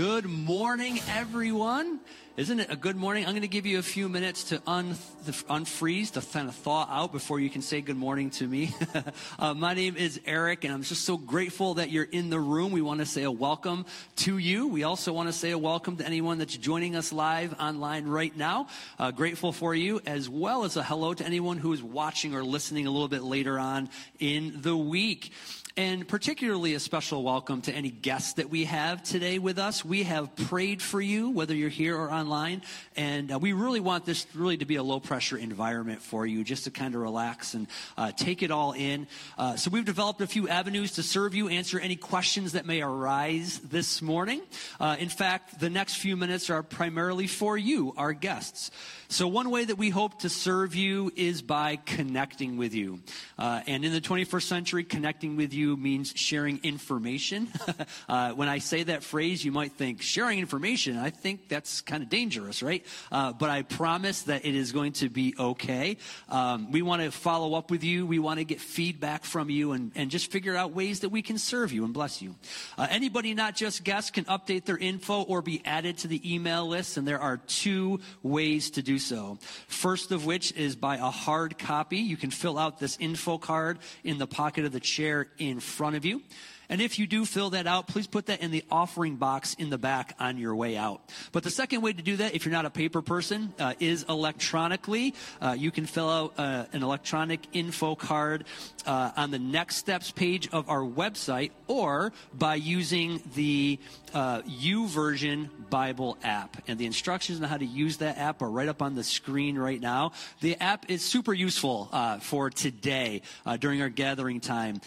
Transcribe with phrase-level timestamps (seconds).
[0.00, 2.00] Good morning, everyone.
[2.38, 3.26] Isn't it a good morning?
[3.26, 4.94] I'm going to give you a few minutes to un-
[5.26, 8.74] unfreeze, to kind of thaw out before you can say good morning to me.
[9.38, 12.72] uh, my name is Eric, and I'm just so grateful that you're in the room.
[12.72, 13.84] We want to say a welcome
[14.16, 14.68] to you.
[14.68, 18.34] We also want to say a welcome to anyone that's joining us live online right
[18.34, 18.68] now.
[18.98, 22.42] Uh, grateful for you, as well as a hello to anyone who is watching or
[22.42, 25.30] listening a little bit later on in the week.
[25.76, 29.84] And particularly a special welcome to any guests that we have today with us.
[29.84, 32.62] We have prayed for you, whether you're here or online.
[32.96, 36.42] And uh, we really want this really to be a low pressure environment for you,
[36.42, 39.06] just to kind of relax and uh, take it all in.
[39.38, 42.82] Uh, so we've developed a few avenues to serve you, answer any questions that may
[42.82, 44.42] arise this morning.
[44.80, 48.72] Uh, in fact, the next few minutes are primarily for you, our guests.
[49.10, 53.00] So one way that we hope to serve you is by connecting with you.
[53.36, 57.48] Uh, and in the 21st century, connecting with you means sharing information.
[58.08, 60.96] uh, when I say that phrase, you might think sharing information.
[60.96, 62.86] I think that's kind of dangerous, right?
[63.10, 65.96] Uh, but I promise that it is going to be okay.
[66.28, 68.06] Um, we want to follow up with you.
[68.06, 71.20] We want to get feedback from you and, and just figure out ways that we
[71.20, 72.36] can serve you and bless you.
[72.78, 76.64] Uh, anybody, not just guests, can update their info or be added to the email
[76.68, 76.96] list.
[76.96, 79.38] And there are two ways to do so.
[79.66, 81.98] First of which is by a hard copy.
[81.98, 85.96] You can fill out this info card in the pocket of the chair in front
[85.96, 86.22] of you.
[86.70, 89.70] And if you do fill that out, please put that in the offering box in
[89.70, 91.02] the back on your way out.
[91.32, 94.04] But the second way to do that, if you're not a paper person, uh, is
[94.08, 95.14] electronically.
[95.42, 98.44] Uh, you can fill out uh, an electronic info card
[98.86, 103.80] uh, on the next steps page of our website or by using the
[104.14, 106.62] uh, YouVersion Bible app.
[106.68, 109.58] And the instructions on how to use that app are right up on the screen
[109.58, 110.12] right now.
[110.40, 113.22] The app is super useful uh, for today
[113.58, 114.80] during our gathering time.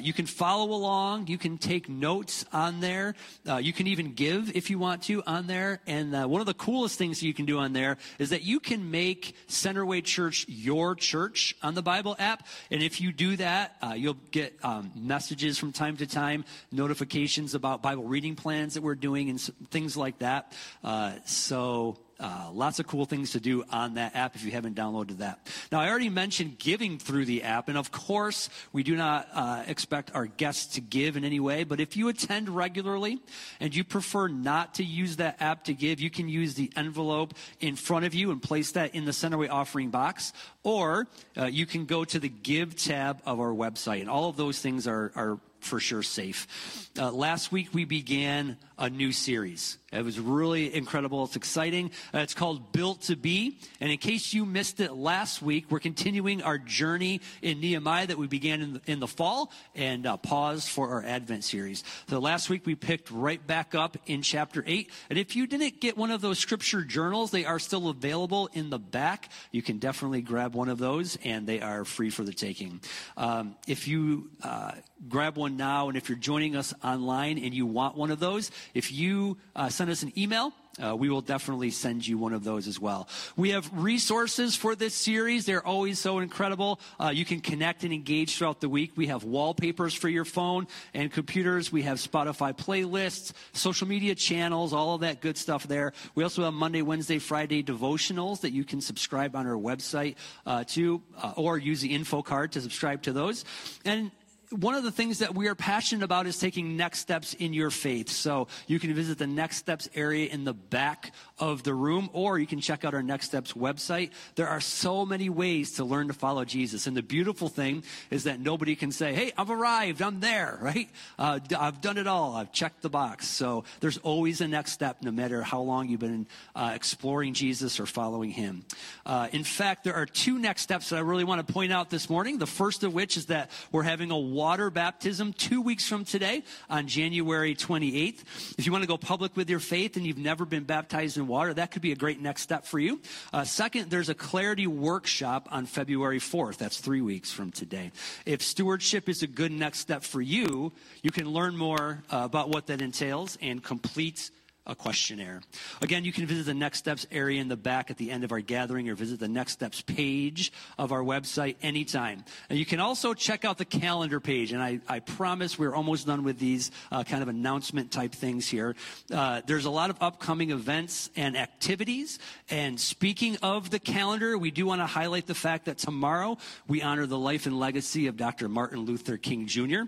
[0.00, 3.14] you can follow along you can take notes on there.
[3.48, 5.80] Uh, you can even give if you want to on there.
[5.86, 8.60] And uh, one of the coolest things you can do on there is that you
[8.60, 12.46] can make Centerway Church your church on the Bible app.
[12.70, 17.54] And if you do that, uh, you'll get um, messages from time to time, notifications
[17.54, 19.40] about Bible reading plans that we're doing, and
[19.70, 20.52] things like that.
[20.82, 24.74] Uh, so uh, lots of cool things to do on that app if you haven't
[24.74, 25.38] downloaded that.
[25.70, 29.62] Now, I already mentioned giving through the app, and of course, we do not uh,
[29.66, 33.20] expect our guests to give in any way, but if you attend regularly
[33.60, 37.34] and you prefer not to use that app to give, you can use the envelope
[37.60, 40.32] in front of you and place that in the Centerway offering box,
[40.64, 41.06] or
[41.36, 44.58] uh, you can go to the Give tab of our website, and all of those
[44.58, 46.90] things are, are for sure safe.
[46.98, 49.78] Uh, last week we began a new series.
[49.90, 51.24] It was really incredible.
[51.24, 51.92] It's exciting.
[52.12, 53.58] Uh, it's called Built to Be.
[53.80, 58.18] And in case you missed it last week, we're continuing our journey in Nehemiah that
[58.18, 61.84] we began in the, in the fall and uh, paused for our Advent series.
[62.10, 64.90] So last week we picked right back up in chapter 8.
[65.08, 68.68] And if you didn't get one of those scripture journals, they are still available in
[68.68, 69.30] the back.
[69.52, 72.82] You can definitely grab one of those and they are free for the taking.
[73.16, 74.72] Um, if you uh,
[75.08, 78.50] grab one now and if you're joining us online and you want one of those,
[78.74, 80.52] if you uh, send us an email,
[80.84, 83.08] uh, we will definitely send you one of those as well.
[83.36, 85.46] We have resources for this series.
[85.46, 86.80] They're always so incredible.
[86.98, 88.92] Uh, you can connect and engage throughout the week.
[88.96, 91.70] We have wallpapers for your phone and computers.
[91.70, 95.92] We have Spotify playlists, social media channels, all of that good stuff there.
[96.16, 100.64] We also have Monday, Wednesday, Friday devotionals that you can subscribe on our website uh,
[100.68, 103.44] to, uh, or use the info card to subscribe to those.
[103.84, 104.10] And
[104.50, 107.70] one of the things that we are passionate about is taking next steps in your
[107.70, 108.08] faith.
[108.10, 112.38] So you can visit the next steps area in the back of the room, or
[112.38, 114.10] you can check out our next steps website.
[114.34, 116.86] There are so many ways to learn to follow Jesus.
[116.86, 120.02] And the beautiful thing is that nobody can say, Hey, I've arrived.
[120.02, 120.88] I'm there, right?
[121.18, 122.34] Uh, I've done it all.
[122.34, 123.26] I've checked the box.
[123.28, 127.78] So there's always a next step, no matter how long you've been uh, exploring Jesus
[127.78, 128.64] or following him.
[129.06, 131.90] Uh, in fact, there are two next steps that I really want to point out
[131.90, 132.38] this morning.
[132.38, 136.42] The first of which is that we're having a water baptism two weeks from today
[136.68, 138.56] on January 28th.
[138.58, 141.27] If you want to go public with your faith and you've never been baptized in
[141.28, 143.00] water, that could be a great next step for you.
[143.32, 146.56] Uh, second, there's a clarity workshop on February 4th.
[146.56, 147.92] That's three weeks from today.
[148.26, 150.72] If stewardship is a good next step for you,
[151.02, 154.30] you can learn more uh, about what that entails and complete
[154.68, 155.40] a questionnaire.
[155.80, 158.32] Again, you can visit the Next Steps area in the back at the end of
[158.32, 162.24] our gathering or visit the Next Steps page of our website anytime.
[162.50, 164.52] And you can also check out the calendar page.
[164.52, 168.46] And I, I promise we're almost done with these uh, kind of announcement type things
[168.46, 168.76] here.
[169.10, 172.18] Uh, there's a lot of upcoming events and activities.
[172.50, 176.36] And speaking of the calendar, we do want to highlight the fact that tomorrow
[176.66, 178.48] we honor the life and legacy of Dr.
[178.48, 179.82] Martin Luther King Jr.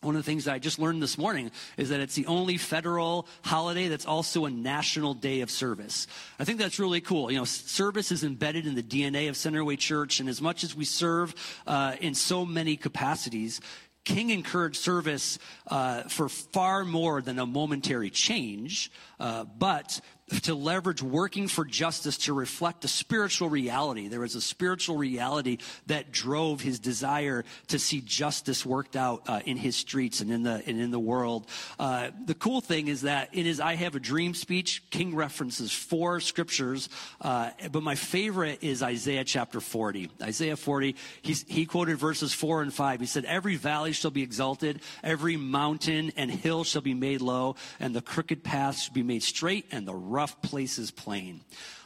[0.00, 2.56] one of the things that I just learned this morning is that it's the only
[2.56, 6.06] federal holiday that's also a national day of service.
[6.38, 7.30] I think that's really cool.
[7.30, 10.74] You know, service is embedded in the DNA of Centerway Church, and as much as
[10.74, 11.34] we serve
[11.66, 13.60] uh, in so many capacities,
[14.04, 15.38] King encouraged service
[15.68, 20.00] uh, for far more than a momentary change, uh, but
[20.42, 24.08] to leverage working for justice to reflect a spiritual reality.
[24.08, 29.40] There was a spiritual reality that drove his desire to see justice worked out uh,
[29.44, 31.46] in his streets and in the and in the world.
[31.78, 35.72] Uh, the cool thing is that in his "I Have a Dream" speech, King references
[35.72, 36.88] four scriptures,
[37.20, 40.10] uh, but my favorite is Isaiah chapter 40.
[40.22, 43.00] Isaiah 40, he quoted verses four and five.
[43.00, 47.56] He said, "Every valley shall be exalted, every mountain and hill shall be made low,
[47.78, 51.40] and the crooked paths shall be made straight, and the rough places plain.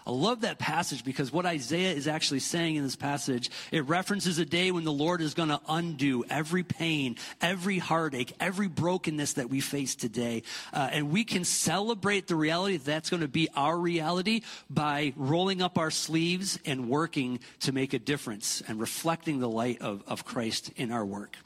[0.06, 4.38] I love that passage because what Isaiah is actually saying in this passage, it references
[4.38, 9.34] a day when the Lord is going to undo every pain, every heartache, every brokenness
[9.34, 10.44] that we face today.
[10.72, 14.40] Uh, and we can celebrate the reality that that's going to be our reality
[14.70, 19.82] by rolling up our sleeves and working to make a difference and reflecting the light
[19.82, 21.36] of, of Christ in our work.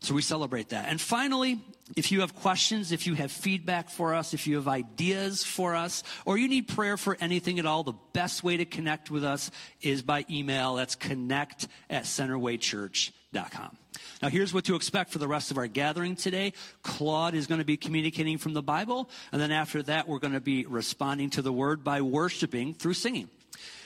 [0.00, 0.88] So we celebrate that.
[0.88, 1.60] And finally,
[1.94, 5.76] if you have questions, if you have feedback for us, if you have ideas for
[5.76, 9.22] us, or you need prayer for anything at all, the best way to connect with
[9.22, 9.50] us
[9.80, 10.74] is by email.
[10.74, 13.76] That's connect at centerwaychurch.com.
[14.22, 16.54] Now, here's what to expect for the rest of our gathering today.
[16.82, 20.32] Claude is going to be communicating from the Bible, and then after that, we're going
[20.32, 23.28] to be responding to the word by worshiping through singing.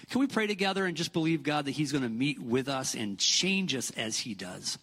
[0.08, 2.94] Can we pray together and just believe, God, that He's going to meet with us
[2.94, 4.78] and change us as He does?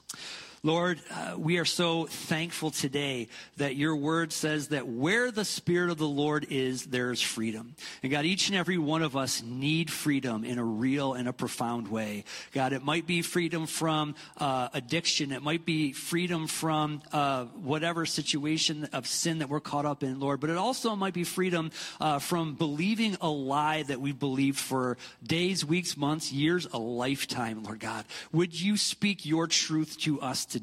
[0.68, 5.92] Lord, uh, we are so thankful today that your word says that where the Spirit
[5.92, 7.74] of the Lord is, there's freedom.
[8.04, 11.32] And God, each and every one of us need freedom in a real and a
[11.32, 12.26] profound way.
[12.52, 15.32] God, it might be freedom from uh, addiction.
[15.32, 20.20] It might be freedom from uh, whatever situation of sin that we're caught up in,
[20.20, 20.42] Lord.
[20.42, 21.72] But it also might be freedom
[22.02, 27.64] uh, from believing a lie that we've believed for days, weeks, months, years, a lifetime,
[27.64, 28.04] Lord God.
[28.34, 30.57] Would you speak your truth to us today.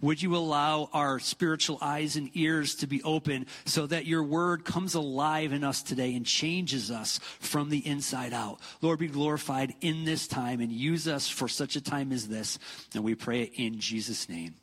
[0.00, 4.64] Would you allow our spiritual eyes and ears to be open so that your word
[4.64, 8.60] comes alive in us today and changes us from the inside out?
[8.80, 12.58] Lord, be glorified in this time and use us for such a time as this.
[12.94, 14.54] And we pray it in Jesus' name.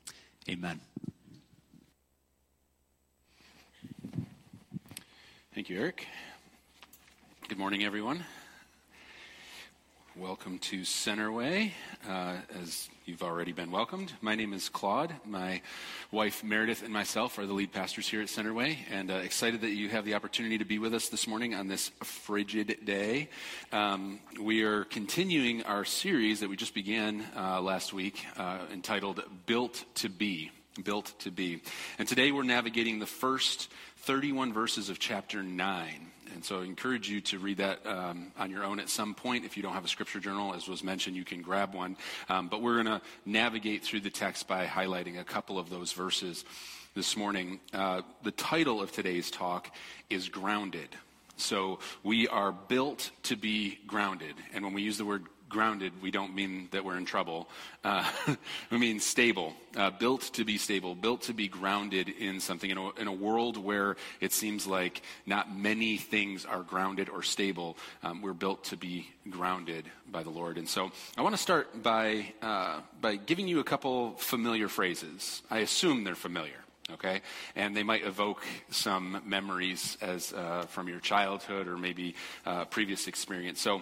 [0.49, 0.79] Amen.
[5.53, 6.05] Thank you, Eric.
[7.47, 8.23] Good morning, everyone.
[10.19, 11.73] Welcome to Centerway.
[12.09, 15.13] Uh, as you've already been welcomed, my name is Claude.
[15.23, 15.61] My
[16.11, 19.69] wife Meredith and myself are the lead pastors here at Centerway, and uh, excited that
[19.69, 23.29] you have the opportunity to be with us this morning on this frigid day.
[23.71, 29.21] Um, we are continuing our series that we just began uh, last week uh, entitled
[29.45, 30.49] Built to Be.
[30.83, 31.61] Built to Be.
[31.99, 36.11] And today we're navigating the first 31 verses of chapter 9.
[36.37, 39.43] And so I encourage you to read that um, on your own at some point.
[39.43, 41.97] If you don't have a scripture journal, as was mentioned, you can grab one.
[42.29, 45.93] Um, but we're going to navigate through the text by highlighting a couple of those
[45.93, 46.45] verses
[46.93, 47.59] this morning.
[47.73, 49.73] Uh, the title of today's talk
[50.11, 50.89] is Grounded.
[51.37, 54.35] So we are built to be grounded.
[54.53, 57.49] And when we use the word grounded, we don't mean that we're in trouble.
[57.83, 58.09] Uh,
[58.71, 62.69] we mean stable, uh, built to be stable, built to be grounded in something.
[62.69, 67.23] In a, in a, world where it seems like not many things are grounded or
[67.23, 70.57] stable, um, we're built to be grounded by the Lord.
[70.57, 75.41] And so I want to start by, uh, by giving you a couple familiar phrases.
[75.49, 76.63] I assume they're familiar
[76.93, 77.21] okay?
[77.55, 83.07] And they might evoke some memories as uh, from your childhood or maybe uh, previous
[83.07, 83.59] experience.
[83.59, 83.81] So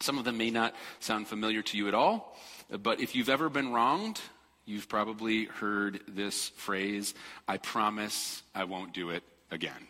[0.00, 2.36] some of them may not sound familiar to you at all,
[2.82, 4.20] but if you've ever been wronged,
[4.64, 7.14] you've probably heard this phrase
[7.48, 9.88] I promise I won't do it again.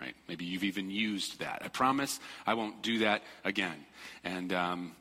[0.00, 0.14] Right?
[0.28, 1.62] Maybe you've even used that.
[1.64, 3.86] I promise I won't do that again.
[4.24, 4.92] And, um,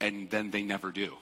[0.00, 1.14] and then they never do.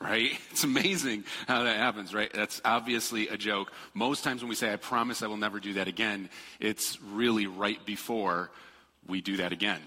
[0.00, 0.32] Right?
[0.50, 2.30] It's amazing how that happens, right?
[2.32, 3.72] That's obviously a joke.
[3.94, 6.28] Most times when we say, I promise I will never do that again,
[6.60, 8.50] it's really right before
[9.06, 9.80] we do that again.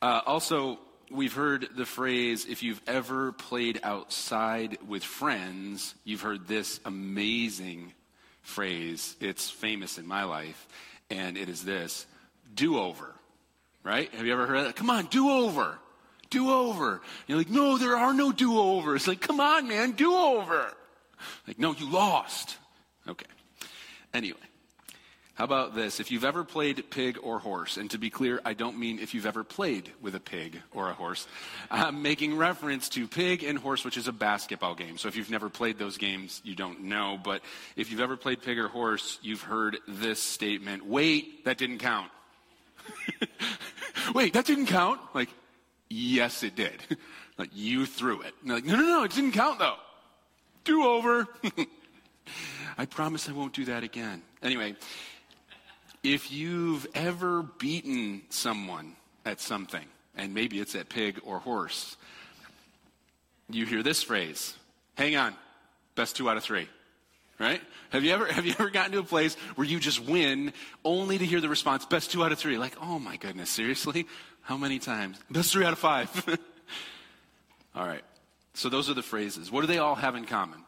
[0.00, 0.78] Uh, also,
[1.12, 7.92] we've heard the phrase if you've ever played outside with friends, you've heard this amazing
[8.42, 9.16] phrase.
[9.20, 10.66] It's famous in my life,
[11.10, 12.06] and it is this
[12.54, 13.14] do over.
[13.84, 14.12] Right?
[14.14, 14.76] Have you ever heard that?
[14.76, 15.78] Come on, do over.
[16.30, 17.02] Do over.
[17.26, 19.08] You're like, no, there are no do overs.
[19.08, 20.72] Like, come on, man, do over.
[21.46, 22.56] Like, no, you lost.
[23.08, 23.26] Okay.
[24.14, 24.38] Anyway,
[25.34, 25.98] How about this?
[25.98, 29.14] If you've ever played pig or horse, and to be clear, I don't mean if
[29.14, 31.26] you've ever played with a pig or a horse.
[31.70, 34.98] I'm making reference to pig and horse, which is a basketball game.
[34.98, 37.18] So if you've never played those games, you don't know.
[37.22, 37.40] But
[37.76, 42.10] if you've ever played pig or horse, you've heard this statement wait, that didn't count.
[44.14, 45.00] wait, that didn't count?
[45.14, 45.30] Like,
[45.88, 46.74] yes, it did.
[47.38, 48.34] like, you threw it.
[48.44, 49.76] Like, no, no, no, it didn't count though.
[50.64, 51.26] Do over.
[52.78, 54.22] I promise I won't do that again.
[54.42, 54.76] Anyway,
[56.02, 59.84] if you've ever beaten someone at something,
[60.16, 61.96] and maybe it's at pig or horse,
[63.48, 64.54] you hear this phrase
[64.96, 65.34] hang on,
[65.94, 66.68] best two out of three.
[67.38, 67.60] Right?
[67.90, 70.52] Have you ever have you ever gotten to a place where you just win
[70.84, 72.56] only to hear the response best two out of three?
[72.56, 74.06] Like, oh my goodness, seriously?
[74.42, 75.18] How many times?
[75.30, 76.08] Best three out of five.
[77.74, 78.04] all right.
[78.54, 79.50] So those are the phrases.
[79.50, 80.60] What do they all have in common?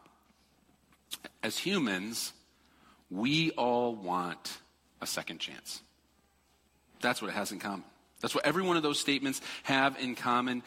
[1.43, 2.33] As humans,
[3.09, 4.57] we all want
[5.05, 5.81] a second chance.
[6.99, 7.85] That's what it has in common.
[8.21, 10.63] That's what every one of those statements have in common.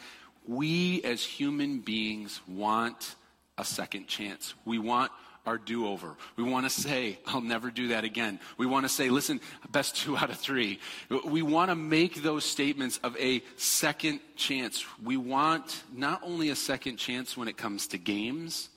[0.47, 3.15] We as human beings want
[3.57, 4.53] a second chance.
[4.63, 5.11] We want
[5.45, 6.15] our do over.
[6.37, 8.39] We want to say, I'll never do that again.
[8.57, 9.41] We want to say, listen,
[9.71, 10.79] best two out of three.
[11.25, 14.85] We want to make those statements of a second chance.
[15.03, 18.69] We want not only a second chance when it comes to games,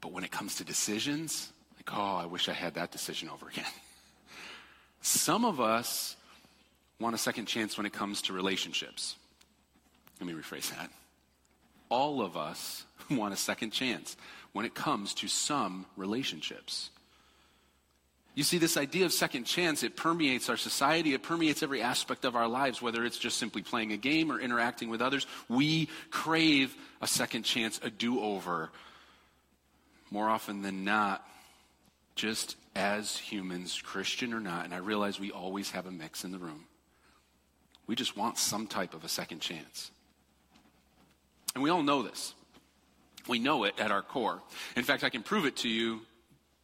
[0.00, 3.48] but when it comes to decisions, like, oh, I wish I had that decision over
[3.48, 3.64] again.
[5.04, 6.16] Some of us
[6.98, 9.16] want a second chance when it comes to relationships.
[10.18, 10.90] Let me rephrase that.
[11.90, 14.16] All of us want a second chance
[14.54, 16.88] when it comes to some relationships.
[18.34, 22.24] You see, this idea of second chance, it permeates our society, it permeates every aspect
[22.24, 25.26] of our lives, whether it's just simply playing a game or interacting with others.
[25.50, 28.70] We crave a second chance, a do over.
[30.10, 31.28] More often than not,
[32.14, 36.32] just as humans, Christian or not, and I realize we always have a mix in
[36.32, 36.64] the room,
[37.86, 39.90] we just want some type of a second chance.
[41.54, 42.34] And we all know this.
[43.28, 44.42] We know it at our core.
[44.76, 46.00] In fact, I can prove it to you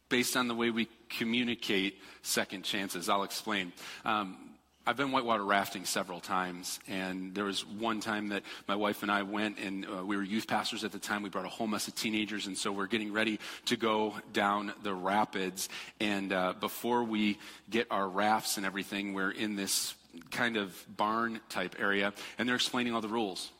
[0.09, 3.07] based on the way we communicate second chances.
[3.07, 3.71] I'll explain.
[4.03, 4.50] Um,
[4.85, 9.11] I've been whitewater rafting several times, and there was one time that my wife and
[9.11, 11.21] I went, and uh, we were youth pastors at the time.
[11.21, 14.73] We brought a whole mess of teenagers, and so we're getting ready to go down
[14.81, 15.69] the rapids.
[15.99, 17.37] And uh, before we
[17.69, 19.93] get our rafts and everything, we're in this
[20.31, 23.51] kind of barn type area, and they're explaining all the rules.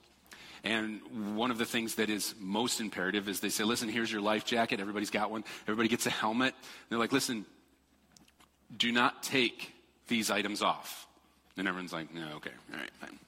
[0.64, 1.02] And
[1.36, 4.44] one of the things that is most imperative is they say, listen, here's your life
[4.44, 4.80] jacket.
[4.80, 5.44] Everybody's got one.
[5.68, 6.56] Everybody gets a helmet.
[6.56, 7.46] And they're like, listen,
[8.76, 9.72] do not take
[10.08, 11.08] these items off.
[11.58, 13.20] And everyone's like, no, okay, all right, fine.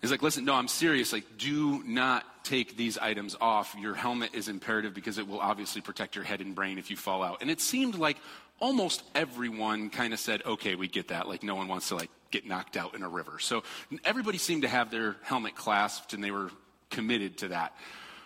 [0.00, 1.12] He's like, listen, no, I'm serious.
[1.12, 3.76] Like, do not take these items off.
[3.78, 6.96] Your helmet is imperative because it will obviously protect your head and brain if you
[6.96, 7.40] fall out.
[7.40, 8.16] And it seemed like
[8.60, 11.28] almost everyone kind of said, okay, we get that.
[11.28, 13.38] Like, no one wants to, like, get knocked out in a river.
[13.38, 13.62] So
[14.04, 16.50] everybody seemed to have their helmet clasped and they were
[16.90, 17.72] committed to that.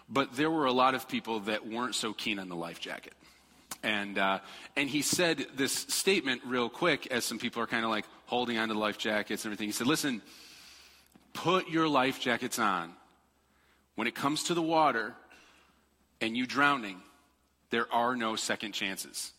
[0.09, 3.13] But there were a lot of people that weren't so keen on the life jacket.
[3.83, 4.39] And, uh,
[4.77, 8.59] and he said this statement real quick as some people are kind of like holding
[8.59, 9.69] onto life jackets and everything.
[9.69, 10.23] He said, Listen,
[11.33, 12.93] put your life jackets on.
[13.95, 15.15] When it comes to the water
[16.21, 17.01] and you drowning,
[17.71, 19.33] there are no second chances.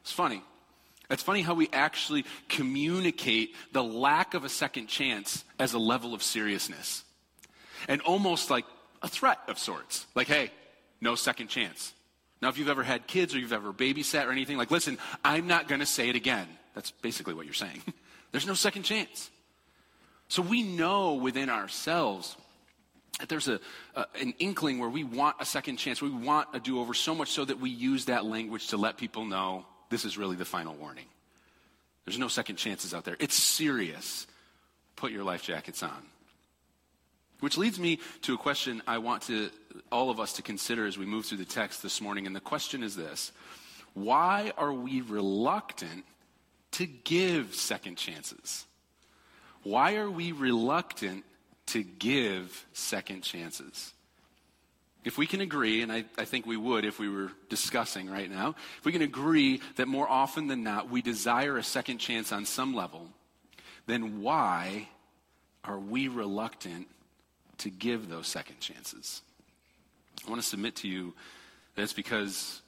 [0.00, 0.42] It's funny.
[1.10, 6.14] It's funny how we actually communicate the lack of a second chance as a level
[6.14, 7.04] of seriousness
[7.88, 8.64] and almost like
[9.02, 10.06] a threat of sorts.
[10.14, 10.52] Like, hey,
[11.00, 11.92] no second chance.
[12.40, 15.46] Now, if you've ever had kids or you've ever babysat or anything, like, listen, I'm
[15.46, 16.46] not going to say it again.
[16.80, 17.82] That's basically what you're saying.
[18.32, 19.30] There's no second chance.
[20.28, 22.38] So we know within ourselves
[23.18, 23.60] that there's a,
[23.94, 26.00] a, an inkling where we want a second chance.
[26.00, 28.96] We want a do over so much so that we use that language to let
[28.96, 31.04] people know this is really the final warning.
[32.06, 33.16] There's no second chances out there.
[33.20, 34.26] It's serious.
[34.96, 36.06] Put your life jackets on.
[37.40, 39.50] Which leads me to a question I want to
[39.92, 42.26] all of us to consider as we move through the text this morning.
[42.26, 43.32] And the question is this
[43.92, 46.06] Why are we reluctant
[46.72, 48.66] to give second chances?
[49.62, 51.24] Why are we reluctant
[51.66, 53.92] to give second chances?
[55.04, 58.30] If we can agree, and I, I, think we would if we were discussing right
[58.30, 62.32] now, if we can agree that more often than not we desire a second chance
[62.32, 63.08] on some level,
[63.86, 64.88] then why
[65.64, 66.86] are we reluctant
[67.58, 69.22] to give those second chances?
[70.26, 71.14] I want to submit to you
[71.74, 72.60] that it's because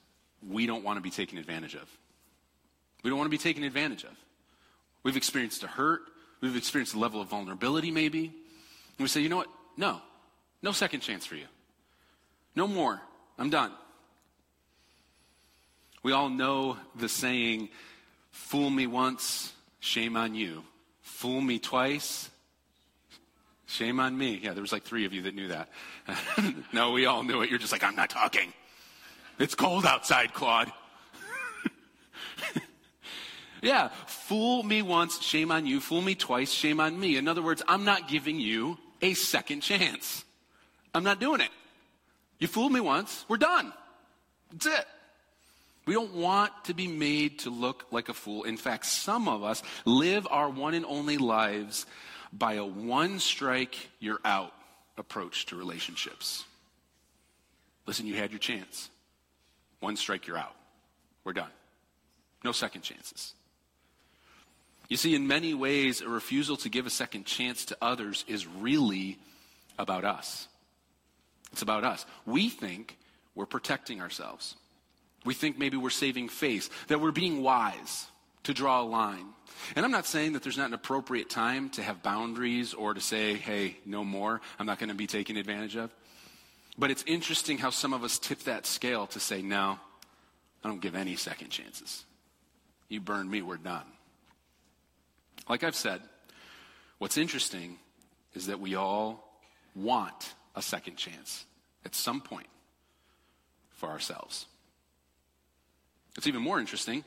[0.48, 1.88] we don't want to be taken advantage of.
[3.02, 4.16] We don't want to be taken advantage of.
[5.02, 6.02] We've experienced a hurt.
[6.40, 8.26] We've experienced a level of vulnerability, maybe.
[8.26, 9.48] And we say, you know what?
[9.76, 10.00] No.
[10.62, 11.46] No second chance for you.
[12.54, 13.00] No more.
[13.38, 13.72] I'm done.
[16.02, 17.68] We all know the saying,
[18.30, 20.64] fool me once, shame on you.
[21.02, 22.28] Fool me twice,
[23.66, 24.40] shame on me.
[24.42, 25.68] Yeah, there was like three of you that knew that.
[26.72, 27.50] no, we all knew it.
[27.50, 28.52] You're just like, I'm not talking.
[29.38, 30.72] It's cold outside, Claude.
[33.62, 35.80] yeah, fool me once, shame on you.
[35.80, 37.16] Fool me twice, shame on me.
[37.16, 40.24] In other words, I'm not giving you a second chance.
[40.94, 41.50] I'm not doing it.
[42.38, 43.72] You fooled me once, we're done.
[44.50, 44.86] That's it.
[45.86, 48.44] We don't want to be made to look like a fool.
[48.44, 51.86] In fact, some of us live our one and only lives
[52.32, 54.52] by a one strike, you're out
[54.96, 56.44] approach to relationships.
[57.86, 58.90] Listen, you had your chance.
[59.80, 60.54] One strike, you're out.
[61.24, 61.50] We're done.
[62.44, 63.34] No second chances.
[64.92, 68.46] You see, in many ways, a refusal to give a second chance to others is
[68.46, 69.16] really
[69.78, 70.48] about us.
[71.50, 72.04] It's about us.
[72.26, 72.98] We think
[73.34, 74.54] we're protecting ourselves.
[75.24, 78.06] We think maybe we're saving face, that we're being wise
[78.42, 79.24] to draw a line.
[79.74, 83.00] And I'm not saying that there's not an appropriate time to have boundaries or to
[83.00, 85.90] say, hey, no more, I'm not going to be taken advantage of.
[86.76, 89.78] But it's interesting how some of us tip that scale to say, no,
[90.62, 92.04] I don't give any second chances.
[92.90, 93.86] You burned me, we're done.
[95.48, 96.00] Like I've said,
[96.98, 97.78] what's interesting
[98.34, 99.38] is that we all
[99.74, 101.44] want a second chance
[101.84, 102.46] at some point
[103.70, 104.46] for ourselves.
[106.14, 107.04] What's even more interesting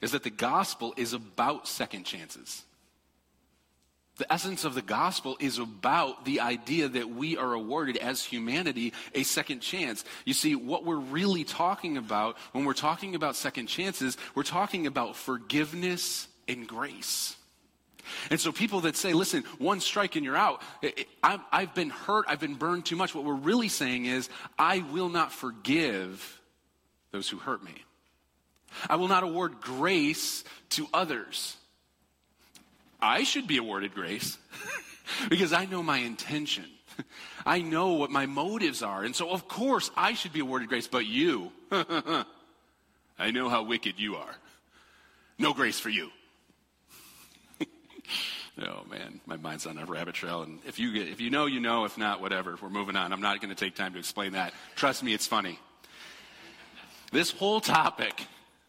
[0.00, 2.62] is that the gospel is about second chances.
[4.18, 8.92] The essence of the gospel is about the idea that we are awarded as humanity
[9.14, 10.04] a second chance.
[10.24, 14.88] You see, what we're really talking about when we're talking about second chances, we're talking
[14.88, 17.36] about forgiveness and grace.
[18.30, 20.62] And so people that say, listen, one strike and you're out,
[21.22, 23.14] I've been hurt, I've been burned too much.
[23.14, 24.28] What we're really saying is,
[24.58, 26.40] I will not forgive
[27.12, 27.74] those who hurt me.
[28.88, 31.56] I will not award grace to others.
[33.00, 34.38] I should be awarded grace
[35.28, 36.64] because I know my intention.
[37.46, 39.04] I know what my motives are.
[39.04, 43.98] And so, of course, I should be awarded grace, but you, I know how wicked
[43.98, 44.34] you are.
[45.38, 46.10] No grace for you.
[48.62, 50.42] Oh man, my mind's on a rabbit trail.
[50.42, 51.84] And if you, get, if you know, you know.
[51.84, 52.56] If not, whatever.
[52.60, 53.12] We're moving on.
[53.12, 54.52] I'm not going to take time to explain that.
[54.76, 55.58] Trust me, it's funny.
[57.12, 58.26] This whole topic,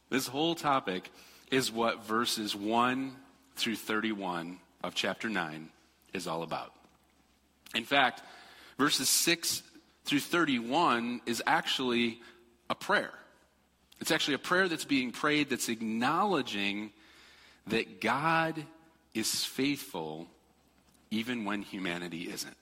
[0.09, 1.09] this whole topic
[1.51, 3.15] is what verses 1
[3.55, 5.69] through 31 of chapter 9
[6.13, 6.73] is all about.
[7.75, 8.21] In fact,
[8.77, 9.63] verses 6
[10.05, 12.21] through 31 is actually
[12.69, 13.11] a prayer.
[13.99, 16.91] It's actually a prayer that's being prayed that's acknowledging
[17.67, 18.63] that God
[19.13, 20.27] is faithful
[21.11, 22.55] even when humanity isn't.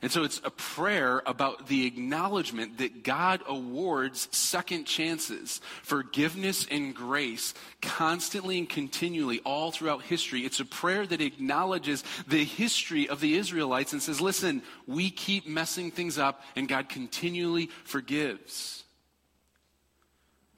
[0.00, 6.94] And so it's a prayer about the acknowledgement that God awards second chances, forgiveness and
[6.94, 10.42] grace constantly and continually all throughout history.
[10.42, 15.48] It's a prayer that acknowledges the history of the Israelites and says, listen, we keep
[15.48, 18.84] messing things up and God continually forgives.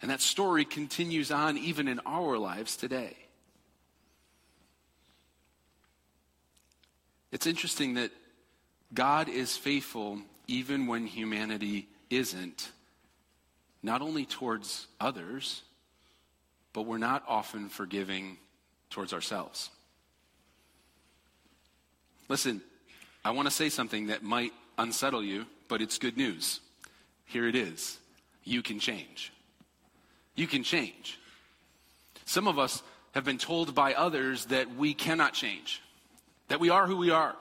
[0.02, 3.16] And that story continues on even in our lives today.
[7.32, 8.10] It's interesting that
[8.92, 12.70] God is faithful even when humanity isn't,
[13.82, 15.62] not only towards others,
[16.72, 18.36] but we're not often forgiving
[18.90, 19.70] towards ourselves.
[22.28, 22.60] Listen,
[23.24, 26.60] I want to say something that might unsettle you, but it's good news.
[27.26, 27.98] Here it is.
[28.44, 29.32] You can change.
[30.34, 31.18] You can change.
[32.24, 35.82] Some of us have been told by others that we cannot change,
[36.50, 37.34] that we are who we are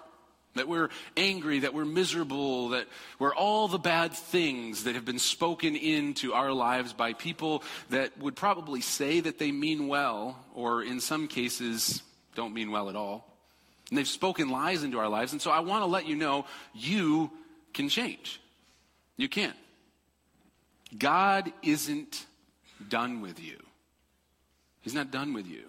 [0.56, 2.88] that we're angry, that we're miserable, that
[3.20, 8.18] we're all the bad things that have been spoken into our lives by people that
[8.18, 12.02] would probably say that they mean well, or in some cases,
[12.36, 13.26] don't mean well at all.
[13.90, 15.32] And they've spoken lies into our lives.
[15.32, 17.32] And so I want to let you know you
[17.74, 18.42] can change.
[19.18, 19.54] You can.
[20.98, 22.26] God isn't
[22.88, 23.58] done with you,
[24.82, 25.64] He's not done with you.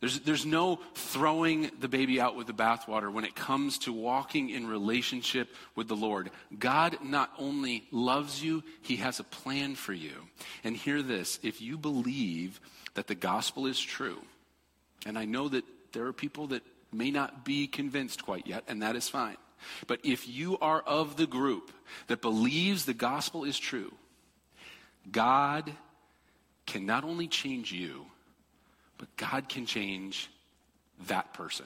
[0.00, 4.48] There's, there's no throwing the baby out with the bathwater when it comes to walking
[4.48, 6.30] in relationship with the Lord.
[6.58, 10.14] God not only loves you, He has a plan for you.
[10.64, 12.60] And hear this if you believe
[12.94, 14.18] that the gospel is true,
[15.04, 18.82] and I know that there are people that may not be convinced quite yet, and
[18.82, 19.36] that is fine.
[19.86, 21.70] But if you are of the group
[22.06, 23.92] that believes the gospel is true,
[25.10, 25.70] God
[26.66, 28.06] can not only change you,
[29.00, 30.28] but God can change
[31.06, 31.64] that person.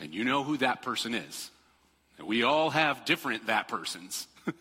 [0.00, 1.50] And you know who that person is.
[2.20, 4.26] We all have different that persons.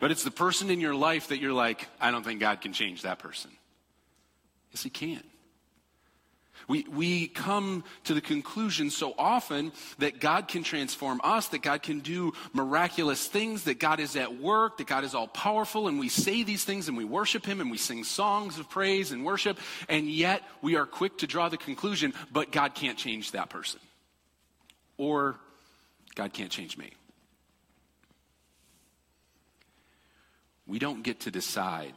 [0.00, 2.72] But it's the person in your life that you're like, I don't think God can
[2.72, 3.50] change that person.
[4.72, 5.22] Yes, He can.
[6.68, 11.82] We, we come to the conclusion so often that God can transform us, that God
[11.82, 15.98] can do miraculous things, that God is at work, that God is all powerful, and
[15.98, 19.24] we say these things and we worship Him and we sing songs of praise and
[19.24, 23.50] worship, and yet we are quick to draw the conclusion, but God can't change that
[23.50, 23.80] person.
[24.96, 25.38] Or
[26.14, 26.92] God can't change me.
[30.66, 31.94] We don't get to decide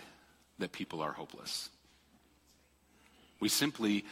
[0.60, 1.70] that people are hopeless.
[3.40, 4.04] We simply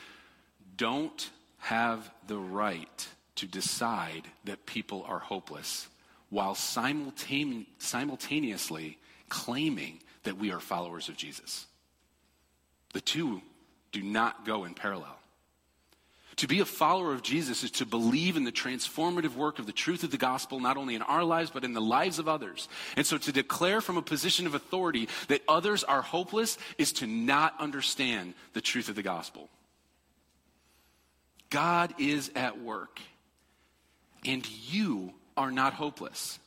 [0.78, 5.88] don't have the right to decide that people are hopeless
[6.30, 8.98] while simultane- simultaneously
[9.30, 11.66] claiming that we are followers of Jesus.
[12.94, 13.42] The two
[13.92, 15.18] do not go in parallel.
[16.38, 19.72] To be a follower of Jesus is to believe in the transformative work of the
[19.72, 22.68] truth of the gospel, not only in our lives, but in the lives of others.
[22.98, 27.08] And so to declare from a position of authority that others are hopeless is to
[27.08, 29.50] not understand the truth of the gospel.
[31.56, 33.00] God is at work,
[34.26, 36.38] and you are not hopeless.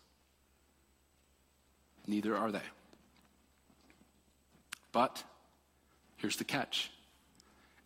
[2.06, 2.60] Neither are they.
[4.92, 5.24] But
[6.18, 6.90] here's the catch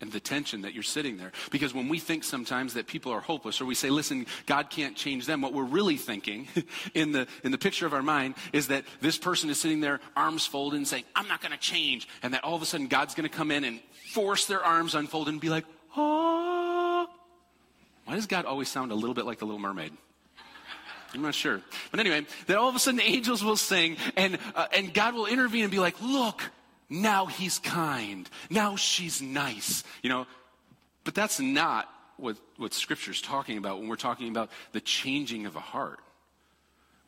[0.00, 1.30] and the tension that you're sitting there.
[1.52, 4.96] Because when we think sometimes that people are hopeless, or we say, listen, God can't
[4.96, 6.48] change them, what we're really thinking
[6.94, 10.00] in the, in the picture of our mind is that this person is sitting there,
[10.16, 12.08] arms folded, and saying, I'm not going to change.
[12.20, 13.78] And that all of a sudden God's going to come in and
[14.12, 16.91] force their arms unfolded and be like, oh.
[18.04, 19.92] Why does God always sound a little bit like the Little Mermaid?
[21.14, 21.60] I'm not sure.
[21.90, 25.26] But anyway, that all of a sudden angels will sing and, uh, and God will
[25.26, 26.42] intervene and be like, look,
[26.88, 28.28] now he's kind.
[28.48, 29.84] Now she's nice.
[30.02, 30.26] You know,
[31.04, 35.56] but that's not what, what Scripture's talking about when we're talking about the changing of
[35.56, 36.00] a heart.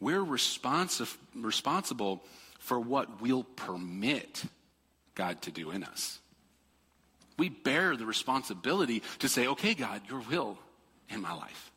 [0.00, 2.22] We're responsive, responsible
[2.58, 4.44] for what we'll permit
[5.14, 6.18] God to do in us.
[7.38, 10.58] We bear the responsibility to say, okay, God, your will
[11.14, 11.70] in my life.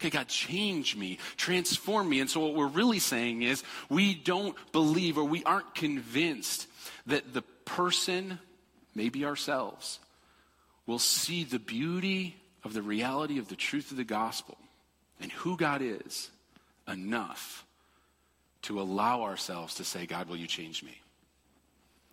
[0.00, 2.20] Okay, God, change me, transform me.
[2.20, 6.66] And so, what we're really saying is, we don't believe or we aren't convinced
[7.06, 8.38] that the person,
[8.94, 10.00] maybe ourselves,
[10.86, 14.56] will see the beauty of the reality of the truth of the gospel
[15.20, 16.30] and who God is
[16.88, 17.64] enough
[18.62, 21.01] to allow ourselves to say, God, will you change me?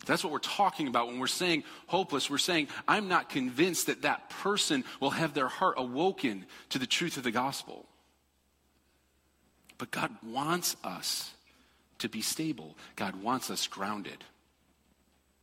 [0.05, 2.29] That's what we're talking about when we're saying hopeless.
[2.29, 6.87] We're saying, I'm not convinced that that person will have their heart awoken to the
[6.87, 7.85] truth of the gospel.
[9.77, 11.31] But God wants us
[11.99, 14.23] to be stable, God wants us grounded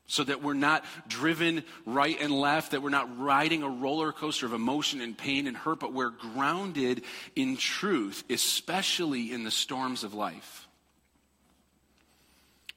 [0.06, 4.46] so that we're not driven right and left, that we're not riding a roller coaster
[4.46, 7.02] of emotion and pain and hurt, but we're grounded
[7.34, 10.65] in truth, especially in the storms of life.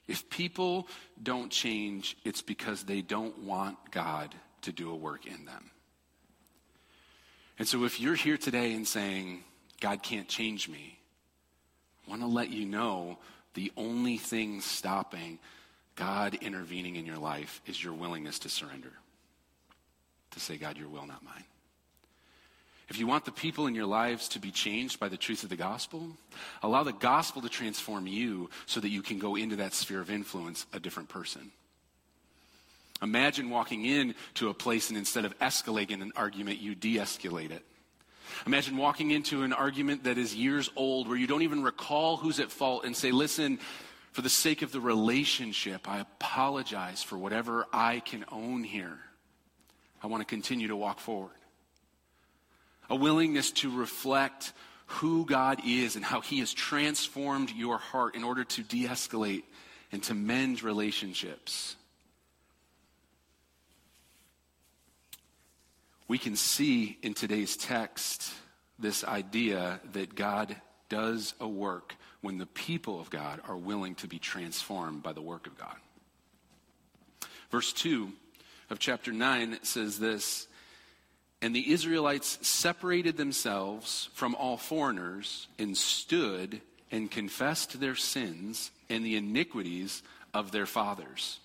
[0.10, 0.88] If people
[1.22, 5.70] don't change, it's because they don't want God to do a work in them.
[7.60, 9.44] And so if you're here today and saying,
[9.80, 10.98] God can't change me,
[12.08, 13.20] I want to let you know
[13.54, 15.38] the only thing stopping
[15.96, 18.94] God intervening in your life is your willingness to surrender.
[20.32, 21.44] To say, God, your will, not mine.
[22.90, 25.50] If you want the people in your lives to be changed by the truth of
[25.50, 26.08] the gospel,
[26.64, 30.10] allow the gospel to transform you so that you can go into that sphere of
[30.10, 31.52] influence a different person.
[33.02, 37.64] Imagine walking into a place and instead of escalating an argument, you de escalate it.
[38.46, 42.40] Imagine walking into an argument that is years old where you don't even recall who's
[42.40, 43.60] at fault and say, listen,
[44.12, 48.98] for the sake of the relationship, I apologize for whatever I can own here.
[50.02, 51.32] I want to continue to walk forward.
[52.90, 54.54] A willingness to reflect
[54.88, 59.44] who God is and how He has transformed your heart in order to de escalate
[59.92, 61.76] and to mend relationships.
[66.08, 68.34] We can see in today's text
[68.80, 70.56] this idea that God
[70.90, 75.22] does a work when the people of God are willing to be transformed by the
[75.22, 75.76] work of God.
[77.52, 78.12] Verse 2
[78.72, 80.48] of chapter 9 says this
[81.42, 89.06] And the Israelites separated themselves from all foreigners and stood and confessed their sins and
[89.06, 91.40] the iniquities of their fathers.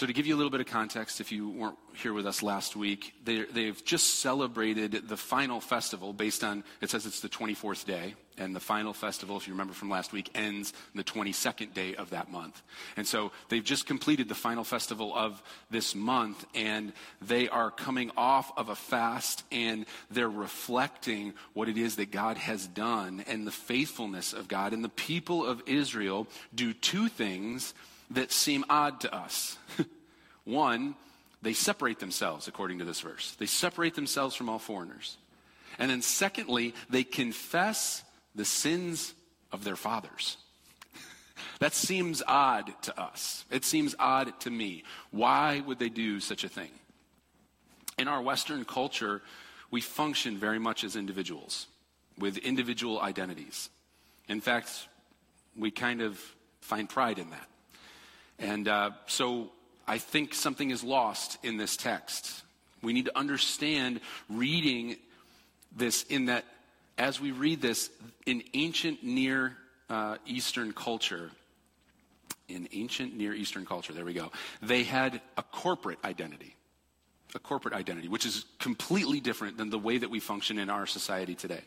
[0.00, 2.42] So, to give you a little bit of context, if you weren't here with us
[2.42, 7.28] last week, they, they've just celebrated the final festival based on, it says it's the
[7.28, 11.74] 24th day, and the final festival, if you remember from last week, ends the 22nd
[11.74, 12.62] day of that month.
[12.96, 18.10] And so they've just completed the final festival of this month, and they are coming
[18.16, 23.46] off of a fast, and they're reflecting what it is that God has done and
[23.46, 24.72] the faithfulness of God.
[24.72, 27.74] And the people of Israel do two things
[28.10, 29.56] that seem odd to us.
[30.44, 30.94] One,
[31.42, 33.34] they separate themselves, according to this verse.
[33.38, 35.16] They separate themselves from all foreigners.
[35.78, 38.02] And then, secondly, they confess
[38.34, 39.14] the sins
[39.52, 40.36] of their fathers.
[41.60, 43.44] that seems odd to us.
[43.50, 44.84] It seems odd to me.
[45.10, 46.70] Why would they do such a thing?
[47.98, 49.22] In our Western culture,
[49.70, 51.66] we function very much as individuals
[52.18, 53.70] with individual identities.
[54.28, 54.88] In fact,
[55.56, 56.20] we kind of
[56.60, 57.49] find pride in that.
[58.40, 59.50] And uh, so
[59.86, 62.42] I think something is lost in this text.
[62.82, 64.96] We need to understand reading
[65.76, 66.44] this in that
[66.98, 67.90] as we read this
[68.26, 69.56] in ancient Near
[69.88, 71.30] uh, Eastern culture,
[72.48, 74.30] in ancient Near Eastern culture, there we go,
[74.62, 76.56] they had a corporate identity.
[77.34, 80.84] A corporate identity, which is completely different than the way that we function in our
[80.84, 81.62] society today.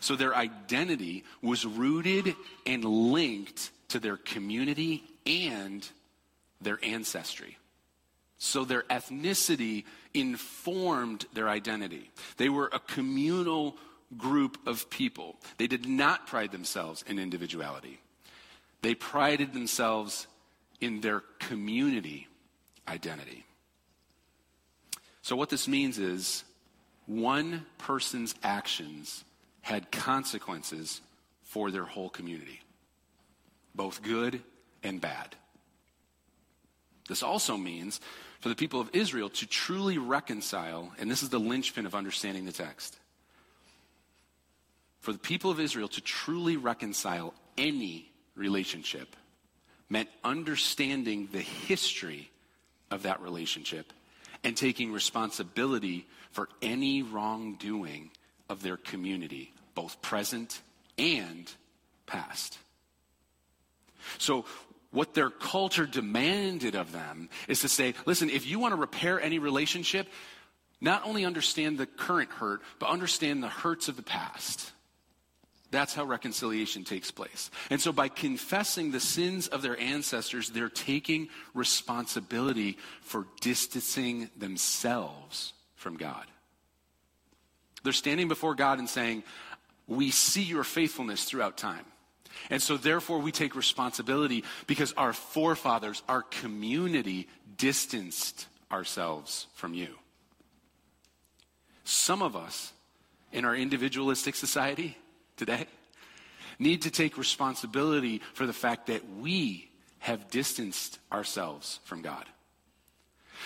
[0.00, 5.86] So their identity was rooted and linked to their community and
[6.64, 7.58] their ancestry.
[8.38, 12.10] So their ethnicity informed their identity.
[12.36, 13.76] They were a communal
[14.18, 15.36] group of people.
[15.58, 18.00] They did not pride themselves in individuality,
[18.82, 20.26] they prided themselves
[20.80, 22.28] in their community
[22.86, 23.44] identity.
[25.22, 26.44] So, what this means is
[27.06, 29.24] one person's actions
[29.62, 31.00] had consequences
[31.42, 32.60] for their whole community,
[33.74, 34.42] both good
[34.82, 35.34] and bad.
[37.08, 38.00] This also means
[38.40, 42.44] for the people of Israel to truly reconcile, and this is the linchpin of understanding
[42.44, 42.98] the text.
[45.00, 49.16] For the people of Israel to truly reconcile any relationship
[49.88, 52.30] meant understanding the history
[52.90, 53.92] of that relationship
[54.42, 58.10] and taking responsibility for any wrongdoing
[58.48, 60.60] of their community, both present
[60.98, 61.50] and
[62.06, 62.58] past.
[64.18, 64.44] So,
[64.94, 69.20] what their culture demanded of them is to say, listen, if you want to repair
[69.20, 70.06] any relationship,
[70.80, 74.70] not only understand the current hurt, but understand the hurts of the past.
[75.72, 77.50] That's how reconciliation takes place.
[77.70, 85.54] And so, by confessing the sins of their ancestors, they're taking responsibility for distancing themselves
[85.74, 86.26] from God.
[87.82, 89.24] They're standing before God and saying,
[89.88, 91.84] We see your faithfulness throughout time.
[92.50, 99.88] And so, therefore, we take responsibility because our forefathers, our community, distanced ourselves from you.
[101.84, 102.72] Some of us
[103.32, 104.96] in our individualistic society
[105.36, 105.66] today
[106.58, 112.24] need to take responsibility for the fact that we have distanced ourselves from God.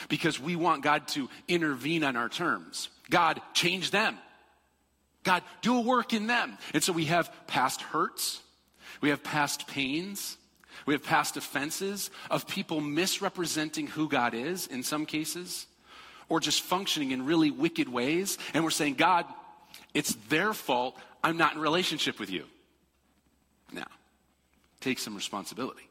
[0.08, 2.88] Because we want God to intervene on our terms.
[3.10, 4.18] God, change them.
[5.24, 6.58] God, do a work in them.
[6.74, 8.40] And so we have past hurts
[9.00, 10.36] we have past pains.
[10.86, 15.66] We have past offenses of people misrepresenting who God is in some cases,
[16.28, 18.38] or just functioning in really wicked ways.
[18.54, 19.26] And we're saying, God,
[19.92, 20.96] it's their fault.
[21.22, 22.44] I'm not in relationship with you.
[23.72, 23.88] Now,
[24.80, 25.88] take some responsibility.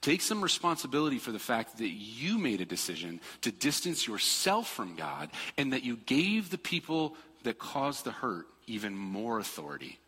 [0.00, 4.96] Take some responsibility for the fact that you made a decision to distance yourself from
[4.96, 9.98] God and that you gave the people that caused the hurt even more authority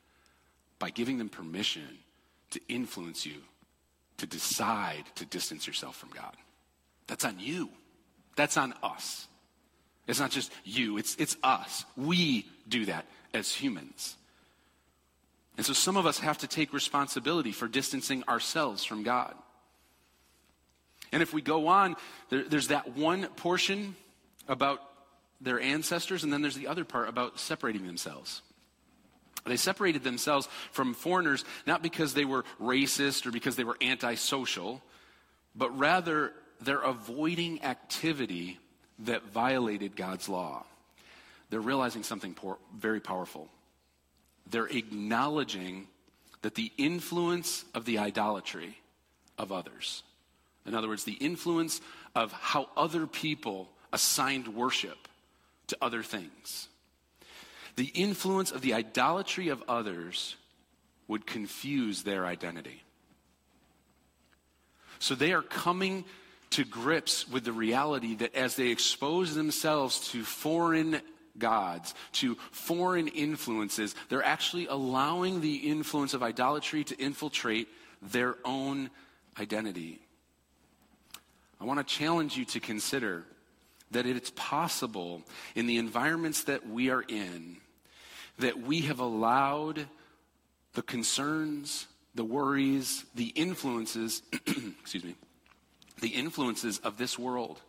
[0.79, 1.99] by giving them permission
[2.51, 3.37] to influence you
[4.19, 6.37] to decide to distance yourself from God.
[7.07, 7.71] That's on you.
[8.37, 9.27] That's on us.
[10.07, 11.85] It's not just you, it's, it's us.
[11.97, 14.17] We do that as humans.
[15.57, 19.35] And so some of us have to take responsibility for distancing ourselves from God.
[21.13, 21.97] And if we go on,
[22.31, 23.97] there, there's that one portion
[24.47, 24.81] about
[25.41, 28.43] their ancestors, and then there's the other part about separating themselves.
[29.49, 34.83] They separated themselves from foreigners not because they were racist or because they were antisocial,
[35.55, 38.59] but rather they're avoiding activity
[39.01, 40.65] that violated God's law.
[41.51, 43.49] They're realizing something por- very powerful.
[44.51, 45.89] They're acknowledging
[46.43, 48.79] that the influence of the idolatry
[49.37, 50.03] of others,
[50.67, 51.81] in other words, the influence
[52.15, 55.09] of how other people assigned worship
[55.69, 56.69] to other things,
[57.79, 60.35] the influence of the idolatry of others
[61.07, 62.83] would confuse their identity.
[64.99, 66.05] So they are coming
[66.51, 71.01] to grips with the reality that as they expose themselves to foreign
[71.39, 77.69] gods, to foreign influences, they're actually allowing the influence of idolatry to infiltrate
[78.03, 78.91] their own
[79.39, 80.01] identity.
[81.61, 83.23] I want to challenge you to consider
[83.93, 85.23] that it's possible
[85.55, 87.59] in the environments that we are in
[88.39, 89.87] that we have allowed
[90.75, 94.23] the concerns, the worries, the influences,
[94.81, 95.15] excuse me,
[96.01, 97.61] the influences of this world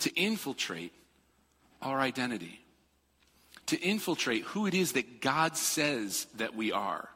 [0.00, 0.92] to infiltrate
[1.82, 2.60] our identity,
[3.66, 7.08] to infiltrate who it is that God says that we are.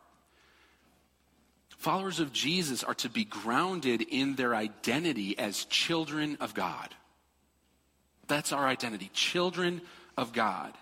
[1.78, 6.88] Followers of Jesus are to be grounded in their identity as children of God.
[8.26, 9.82] That's our identity, children
[10.16, 10.72] of God,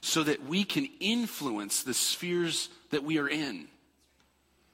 [0.00, 3.68] so that we can influence the spheres that we are in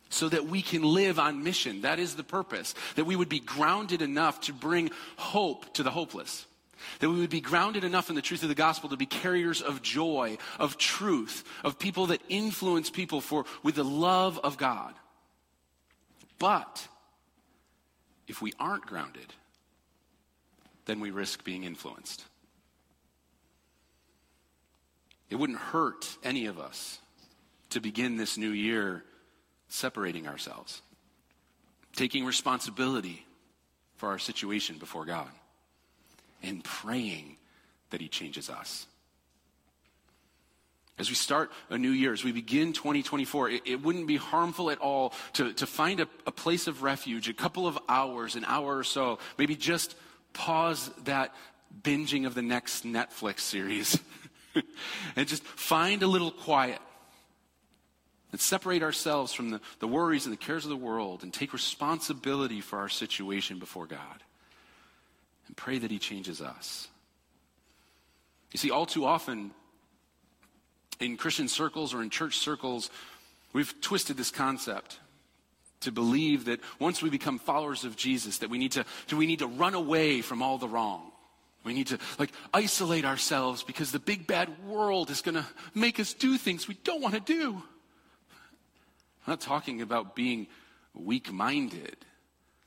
[0.09, 1.83] so that we can live on mission.
[1.83, 2.75] That is the purpose.
[2.95, 6.47] That we would be grounded enough to bring hope to the hopeless.
[7.01, 9.63] That we would be grounded enough in the truth of the gospel to be carriers
[9.63, 14.95] of joy, of truth, of people that influence people for, with the love of God.
[16.39, 16.87] But
[18.29, 19.33] if we aren't grounded,
[20.85, 22.25] then we risk being influenced.
[25.31, 26.99] It wouldn't hurt any of us
[27.71, 29.05] to begin this new year
[29.69, 30.83] separating ourselves,
[31.95, 33.27] taking responsibility
[33.97, 35.31] for our situation before God,
[36.43, 37.37] and praying
[37.91, 38.87] that He changes us.
[40.99, 44.71] As we start a new year, as we begin 2024, it, it wouldn't be harmful
[44.71, 48.47] at all to, to find a, a place of refuge, a couple of hours, an
[48.47, 49.95] hour or so, maybe just
[50.33, 51.35] pause that
[51.83, 53.99] binging of the next Netflix series
[55.17, 56.79] and just find a little quiet
[58.33, 61.53] and separate ourselves from the, the worries and the cares of the world and take
[61.53, 64.23] responsibility for our situation before God
[65.47, 66.89] and pray that He changes us.
[68.53, 69.53] You see, all too often
[71.01, 72.91] in Christian circles or in church circles,
[73.53, 74.99] we've twisted this concept
[75.81, 79.41] to believe that once we become followers of Jesus, that we need to, do—we need
[79.41, 81.13] to run away from all the wrong.
[81.67, 85.99] We need to like isolate ourselves because the big bad world is going to make
[85.99, 87.55] us do things we don't want to do.
[89.27, 90.47] I'm not talking about being
[90.95, 91.97] weak minded.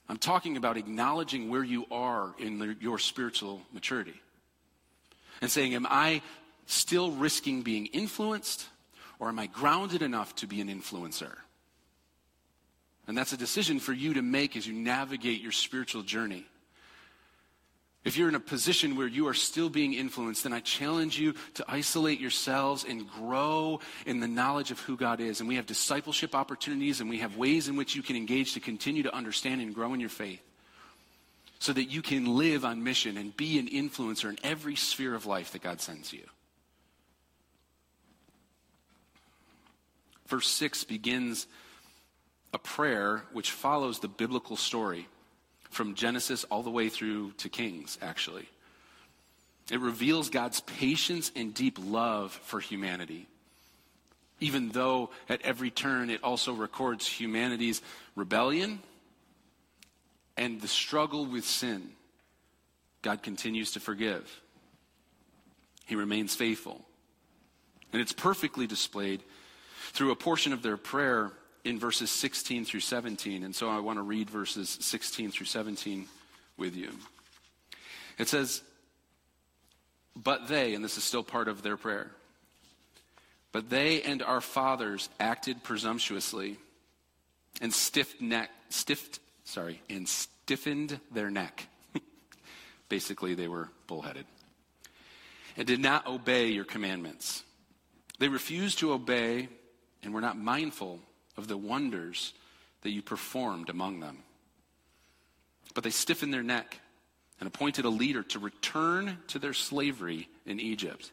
[0.10, 4.20] I'm talking about acknowledging where you are in the, your spiritual maturity
[5.42, 6.22] and saying, Am I
[6.66, 8.68] still risking being influenced
[9.18, 11.38] or am I grounded enough to be an influencer?
[13.08, 16.46] And that's a decision for you to make as you navigate your spiritual journey.
[18.06, 21.34] If you're in a position where you are still being influenced, then I challenge you
[21.56, 25.42] to isolate yourselves and grow in the knowledge of who God is.
[25.42, 28.62] And we have discipleship opportunities and we have ways in which you can engage to
[28.62, 30.42] continue to understand and grow in your faith
[31.60, 35.26] so that you can live on mission and be an influencer in every sphere of
[35.26, 36.24] life that God sends you.
[40.28, 41.48] Verse 6 begins
[42.54, 45.08] a prayer which follows the biblical story
[45.70, 48.50] from Genesis all the way through to Kings, actually.
[49.72, 53.28] It reveals God's patience and deep love for humanity.
[54.40, 57.82] Even though at every turn it also records humanity's
[58.16, 58.80] rebellion
[60.38, 61.92] and the struggle with sin,
[63.02, 64.42] God continues to forgive.
[65.86, 66.86] He remains faithful.
[67.92, 69.24] And it's perfectly displayed
[69.92, 71.32] through a portion of their prayer
[71.64, 73.44] in verses 16 through 17.
[73.44, 76.08] And so I want to read verses 16 through 17
[76.58, 76.92] with you.
[78.18, 78.62] It says,
[80.16, 82.12] But they, and this is still part of their prayer,
[83.52, 86.58] but they and our fathers acted presumptuously
[87.62, 91.68] and stiff neck, stiffed, sorry, and stiffened their neck.
[92.90, 94.26] Basically, they were bullheaded
[95.58, 97.44] and did not obey your commandments.
[98.20, 99.50] They refused to obey
[100.04, 101.00] and were not mindful
[101.40, 102.34] of the wonders
[102.82, 104.18] that you performed among them.
[105.74, 106.80] But they stiffened their neck
[107.40, 111.12] and appointed a leader to return to their slavery in Egypt.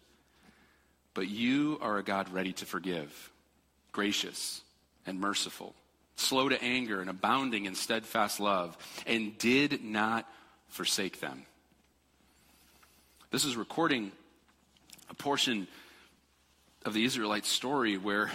[1.15, 3.31] But you are a God ready to forgive,
[3.93, 4.61] gracious
[5.07, 5.75] and merciful,
[6.17, 10.29] slow to anger and abounding in steadfast love, and did not
[10.69, 11.47] forsake them.
[13.31, 14.11] This is recording
[15.09, 15.69] a portion
[16.85, 18.33] of the Israelite story where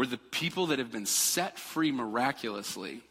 [0.00, 3.02] were the people that have been set free miraculously.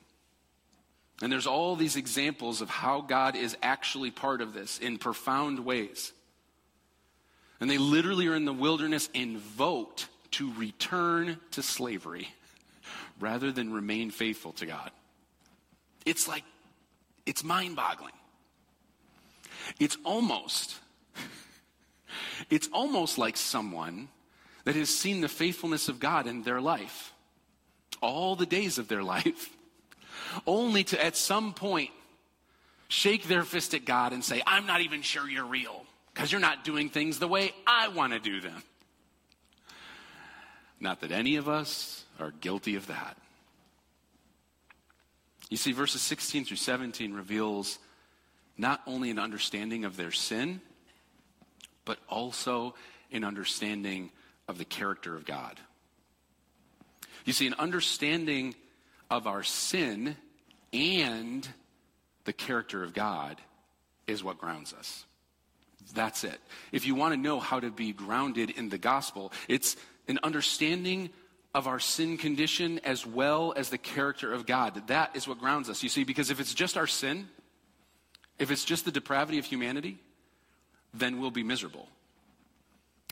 [1.21, 5.59] And there's all these examples of how God is actually part of this in profound
[5.59, 6.11] ways.
[7.59, 12.27] And they literally are in the wilderness and vote to return to slavery
[13.19, 14.89] rather than remain faithful to God.
[16.07, 16.43] It's like
[17.27, 18.15] It's mind boggling.
[19.79, 20.79] It's almost,
[22.49, 24.07] it's almost like someone
[24.69, 27.11] that has seen the faithfulness of God in their life,
[28.03, 29.49] all the days of their life,
[30.45, 31.89] only to at some point
[32.87, 36.39] shake their fist at God and say, I'm not even sure you're real because you're
[36.39, 38.61] not doing things the way I want to do them.
[40.79, 43.17] Not that any of us are guilty of that.
[45.49, 47.79] You see, verses 16 through 17 reveals
[48.55, 50.61] not only an understanding of their sin,
[51.85, 52.75] but also
[53.11, 54.11] an understanding
[54.49, 55.59] of the character of God.
[57.23, 58.55] You see, an understanding
[59.09, 60.17] of our sin
[60.73, 61.47] and
[62.25, 63.39] the character of God
[64.07, 65.05] is what grounds us.
[65.93, 66.39] That's it.
[66.71, 69.77] If you want to know how to be grounded in the gospel, it's
[70.07, 71.11] an understanding
[71.53, 74.87] of our sin condition as well as the character of God.
[74.87, 75.83] That is what grounds us.
[75.83, 77.27] You see, because if it's just our sin,
[78.39, 79.99] if it's just the depravity of humanity,
[80.93, 81.87] then we'll be miserable.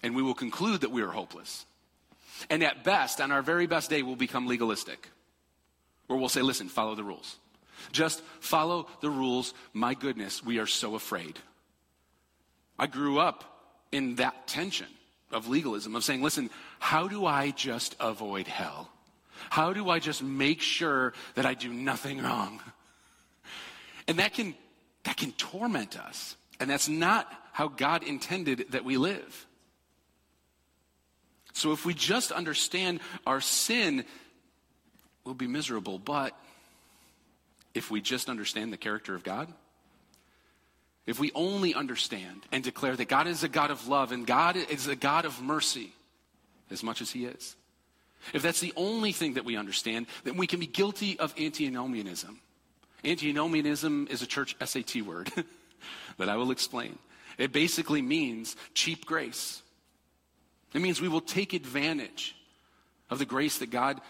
[0.04, 1.66] And we will conclude that we are hopeless.
[2.50, 5.10] And at best, on our very best day, we'll become legalistic.
[6.08, 7.38] Where we'll say, listen, follow the rules.
[7.92, 9.54] Just follow the rules.
[9.74, 11.40] My goodness, we are so afraid.
[12.80, 13.44] I grew up
[13.92, 14.88] in that tension
[15.32, 18.90] of legalism, of saying, listen, how do I just avoid hell?
[19.50, 22.62] How do I just make sure that I do nothing wrong?
[24.08, 24.56] And that can,
[25.04, 26.36] that can torment us.
[26.60, 29.46] And that's not how God intended that we live.
[31.58, 34.06] So if we just understand our sin,
[35.24, 35.98] we'll be miserable.
[35.98, 36.38] But
[37.74, 39.52] if we just understand the character of God,
[41.08, 44.56] if we only understand and declare that God is a God of love and God
[44.56, 45.94] is a God of mercy
[46.70, 47.56] as much as He is,
[48.36, 52.40] if that's the only thing that we understand, then we can be guilty of antinomianism.
[53.04, 55.32] Antinomianism is a church SAT word
[56.20, 57.00] that I will explain.
[57.40, 59.64] It basically means cheap grace.
[60.74, 62.36] It means we will take advantage
[63.10, 64.02] of the grace that God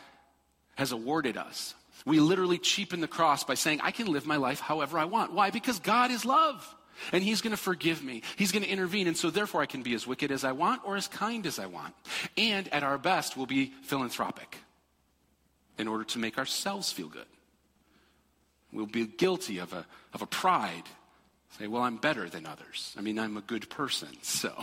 [0.76, 1.76] has awarded us.
[2.06, 5.34] We literally cheapen the cross by saying, I can live my life however I want.
[5.34, 5.50] Why?
[5.50, 6.76] Because God is love.
[7.12, 8.24] And he's going to forgive me.
[8.38, 9.08] He's going to intervene.
[9.08, 11.60] And so, therefore, I can be as wicked as I want or as kind as
[11.60, 11.94] I want.
[12.38, 14.58] And at our best, we'll be philanthropic
[15.78, 17.26] in order to make ourselves feel good.
[18.72, 20.84] We'll be guilty of a, of a pride.
[21.58, 22.94] Say, well, I'm better than others.
[22.98, 24.10] I mean, I'm a good person.
[24.22, 24.54] So,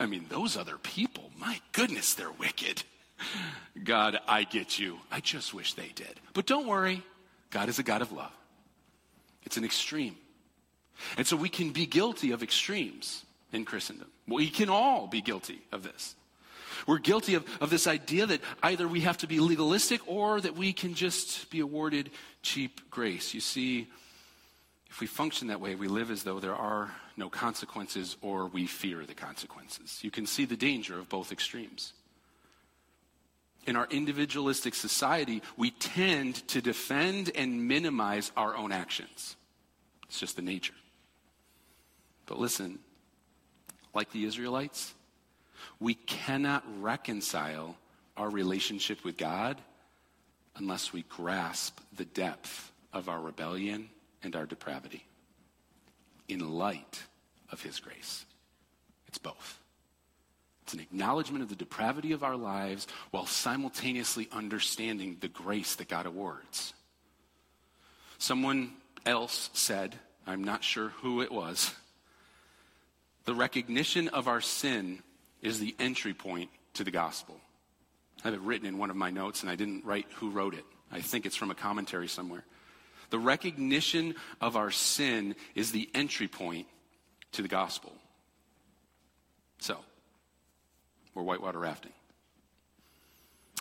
[0.00, 2.82] I mean, those other people, my goodness, they're wicked.
[3.82, 4.98] God, I get you.
[5.10, 6.20] I just wish they did.
[6.32, 7.02] But don't worry,
[7.50, 8.32] God is a God of love.
[9.42, 10.16] It's an extreme.
[11.18, 14.08] And so we can be guilty of extremes in Christendom.
[14.26, 16.14] We can all be guilty of this.
[16.86, 20.56] We're guilty of, of this idea that either we have to be legalistic or that
[20.56, 22.10] we can just be awarded
[22.42, 23.34] cheap grace.
[23.34, 23.88] You see,
[24.94, 28.64] if we function that way, we live as though there are no consequences or we
[28.64, 29.98] fear the consequences.
[30.02, 31.94] You can see the danger of both extremes.
[33.66, 39.34] In our individualistic society, we tend to defend and minimize our own actions.
[40.06, 40.74] It's just the nature.
[42.26, 42.78] But listen,
[43.94, 44.94] like the Israelites,
[45.80, 47.74] we cannot reconcile
[48.16, 49.60] our relationship with God
[50.54, 53.88] unless we grasp the depth of our rebellion
[54.24, 55.06] and our depravity
[56.28, 57.02] in light
[57.50, 58.24] of His grace.
[59.06, 59.60] It's both.
[60.62, 65.88] It's an acknowledgement of the depravity of our lives while simultaneously understanding the grace that
[65.88, 66.72] God awards.
[68.18, 68.72] Someone
[69.04, 69.94] else said,
[70.26, 71.74] I'm not sure who it was,
[73.26, 75.02] the recognition of our sin
[75.42, 77.36] is the entry point to the gospel.
[78.22, 80.54] I have it written in one of my notes, and I didn't write who wrote
[80.54, 80.64] it.
[80.90, 82.44] I think it's from a commentary somewhere.
[83.10, 86.66] The recognition of our sin is the entry point
[87.32, 87.92] to the gospel.
[89.58, 89.78] So,
[91.14, 91.92] we're whitewater rafting.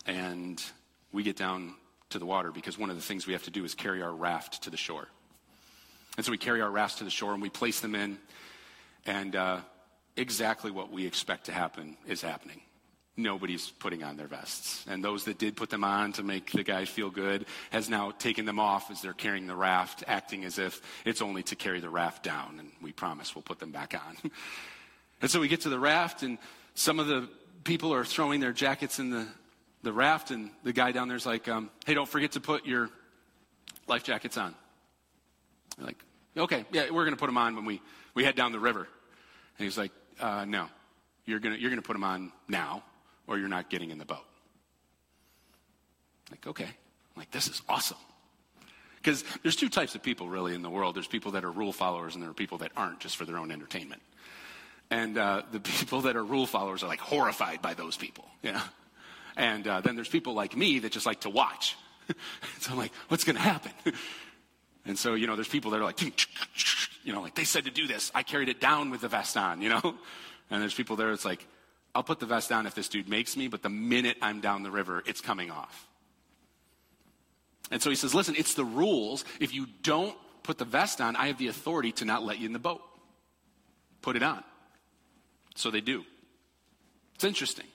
[0.05, 0.61] And
[1.11, 1.75] we get down
[2.09, 4.13] to the water because one of the things we have to do is carry our
[4.13, 5.07] raft to the shore.
[6.17, 8.17] And so we carry our rafts to the shore and we place them in
[9.05, 9.57] and uh,
[10.15, 12.61] exactly what we expect to happen is happening.
[13.15, 14.85] Nobody's putting on their vests.
[14.87, 18.11] And those that did put them on to make the guy feel good has now
[18.11, 21.79] taken them off as they're carrying the raft, acting as if it's only to carry
[21.79, 22.55] the raft down.
[22.59, 24.31] And we promise we'll put them back on.
[25.21, 26.39] and so we get to the raft, and
[26.73, 27.29] some of the
[27.63, 29.27] people are throwing their jackets in the,
[29.83, 32.89] the raft, and the guy down there's like, um, hey, don't forget to put your
[33.87, 34.55] life jackets on.
[35.77, 36.03] They're like,
[36.35, 37.81] okay, yeah, we're going to put them on when we
[38.15, 38.87] we head down the river.
[39.57, 40.67] And he's like, uh, no,
[41.25, 42.83] you're going you're gonna put them on now,
[43.27, 44.25] or you're not getting in the boat.
[46.31, 46.63] Like, okay.
[46.65, 47.97] I'm like, this is awesome.
[48.97, 50.95] Because there's two types of people really in the world.
[50.95, 53.37] There's people that are rule followers, and there are people that aren't just for their
[53.37, 54.01] own entertainment.
[54.89, 58.25] And uh, the people that are rule followers are like horrified by those people.
[58.41, 58.61] Yeah.
[59.35, 61.75] And uh, then there's people like me that just like to watch.
[62.59, 63.71] so I'm like, what's going to happen?
[64.85, 66.01] and so, you know, there's people that are like,
[67.03, 68.11] you know, like they said to do this.
[68.13, 69.95] I carried it down with the vest on, you know?
[70.51, 71.45] And there's people there, it's like,
[71.95, 74.63] I'll put the vest down if this dude makes me, but the minute I'm down
[74.63, 75.87] the river, it's coming off.
[77.71, 79.25] And so he says, listen, it's the rules.
[79.39, 82.45] If you don't put the vest on, I have the authority to not let you
[82.47, 82.81] in the boat.
[84.01, 84.43] Put it on.
[85.55, 86.03] So they do.
[87.15, 87.65] It's interesting.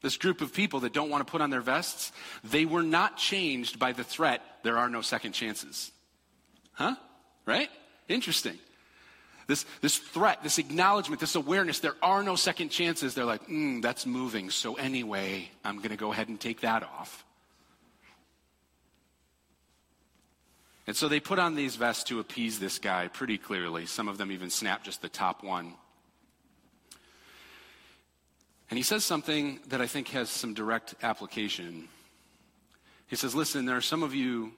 [0.00, 2.12] This group of people that don't want to put on their vests,
[2.44, 5.90] they were not changed by the threat, there are no second chances.
[6.72, 6.94] Huh?
[7.46, 7.68] Right?
[8.08, 8.58] Interesting.
[9.48, 13.14] This, this threat, this acknowledgement, this awareness, there are no second chances.
[13.14, 14.50] They're like, mm, that's moving.
[14.50, 17.24] So anyway, I'm going to go ahead and take that off.
[20.86, 23.86] And so they put on these vests to appease this guy pretty clearly.
[23.86, 25.72] Some of them even snap just the top one.
[28.70, 31.88] And he says something that I think has some direct application.
[33.06, 34.52] He says, Listen, there are some of you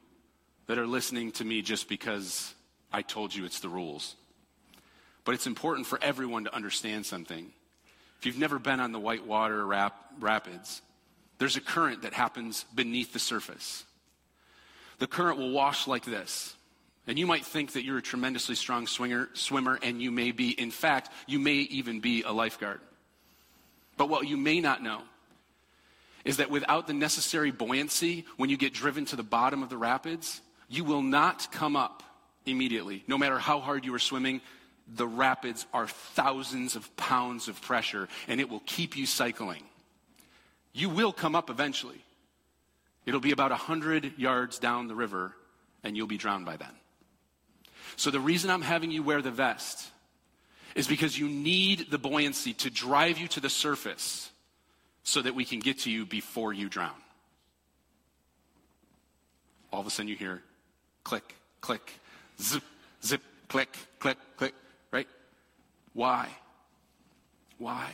[0.67, 2.55] that are listening to me just because
[2.93, 4.17] I told you it's the rules.
[5.25, 7.53] But it's important for everyone to understand something.
[8.19, 10.83] If you've never been on the whitewater rap- rapids,
[11.39, 13.85] there's a current that happens beneath the surface.
[14.99, 16.55] The current will wash like this.
[17.07, 20.51] And you might think that you're a tremendously strong swinger, swimmer, and you may be.
[20.51, 22.81] In fact, you may even be a lifeguard.
[23.97, 25.03] But what you may not know
[26.25, 29.79] is that without the necessary buoyancy, when you get driven to the bottom of the
[29.79, 32.03] rapids, you will not come up
[32.45, 33.03] immediately.
[33.09, 34.41] No matter how hard you are swimming,
[34.95, 39.63] the rapids are thousands of pounds of pressure, and it will keep you cycling.
[40.73, 42.05] You will come up eventually.
[43.07, 45.35] It'll be about 100 yards down the river,
[45.83, 46.73] and you'll be drowned by then.
[47.97, 49.89] So, the reason I'm having you wear the vest
[50.75, 54.31] is because you need the buoyancy to drive you to the surface
[55.03, 56.95] so that we can get to you before you drown.
[59.73, 60.43] All of a sudden you hear
[61.05, 61.93] click, click,
[62.41, 62.63] zip,
[63.03, 64.55] zip, click, click, click?
[65.93, 66.29] Why?
[67.59, 67.93] Why?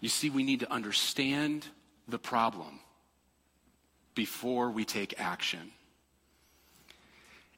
[0.00, 1.66] You see, we need to understand
[2.08, 2.80] the problem
[4.14, 5.72] before we take action.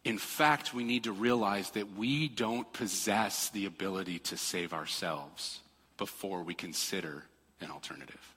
[0.05, 5.61] In fact, we need to realize that we don't possess the ability to save ourselves
[5.97, 7.23] before we consider
[7.61, 8.35] an alternative.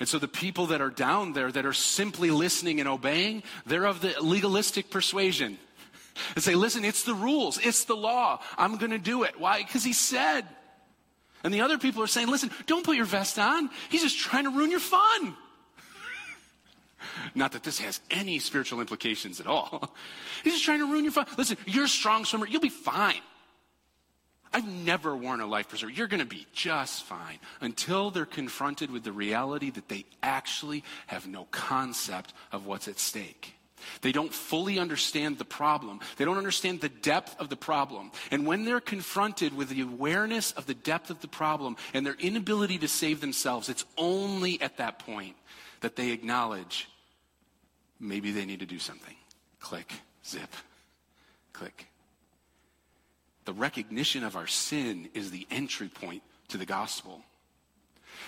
[0.00, 3.86] And so the people that are down there that are simply listening and obeying, they're
[3.86, 5.58] of the legalistic persuasion.
[6.34, 8.40] And say, listen, it's the rules, it's the law.
[8.56, 9.38] I'm going to do it.
[9.38, 9.58] Why?
[9.58, 10.44] Because he said.
[11.44, 13.70] And the other people are saying, listen, don't put your vest on.
[13.90, 15.36] He's just trying to ruin your fun.
[17.34, 19.94] Not that this has any spiritual implications at all.
[20.44, 21.26] He's just trying to ruin your fun.
[21.36, 22.46] Listen, you're a strong swimmer.
[22.46, 23.20] You'll be fine.
[24.52, 25.92] I've never worn a life preserver.
[25.92, 30.84] You're going to be just fine until they're confronted with the reality that they actually
[31.06, 33.57] have no concept of what's at stake.
[34.00, 36.00] They don't fully understand the problem.
[36.16, 38.10] They don't understand the depth of the problem.
[38.30, 42.16] And when they're confronted with the awareness of the depth of the problem and their
[42.18, 45.36] inability to save themselves, it's only at that point
[45.80, 46.88] that they acknowledge
[48.00, 49.14] maybe they need to do something.
[49.60, 49.92] Click,
[50.24, 50.50] zip,
[51.52, 51.86] click.
[53.44, 57.22] The recognition of our sin is the entry point to the gospel.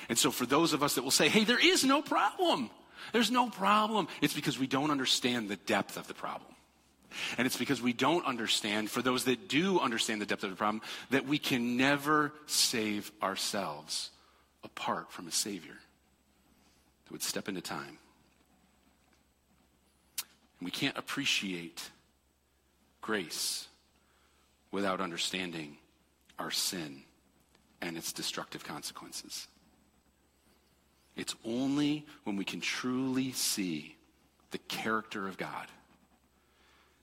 [0.08, 2.70] And so, for those of us that will say, hey, there is no problem,
[3.12, 6.54] there's no problem, it's because we don't understand the depth of the problem.
[7.38, 10.56] And it's because we don't understand, for those that do understand the depth of the
[10.56, 10.80] problem,
[11.10, 14.10] that we can never save ourselves
[14.62, 15.74] apart from a Savior
[17.04, 17.98] that would step into time.
[20.58, 21.90] And we can't appreciate
[23.00, 23.66] grace
[24.70, 25.78] without understanding
[26.38, 27.02] our sin
[27.80, 29.48] and its destructive consequences.
[31.20, 33.94] It's only when we can truly see
[34.52, 35.66] the character of God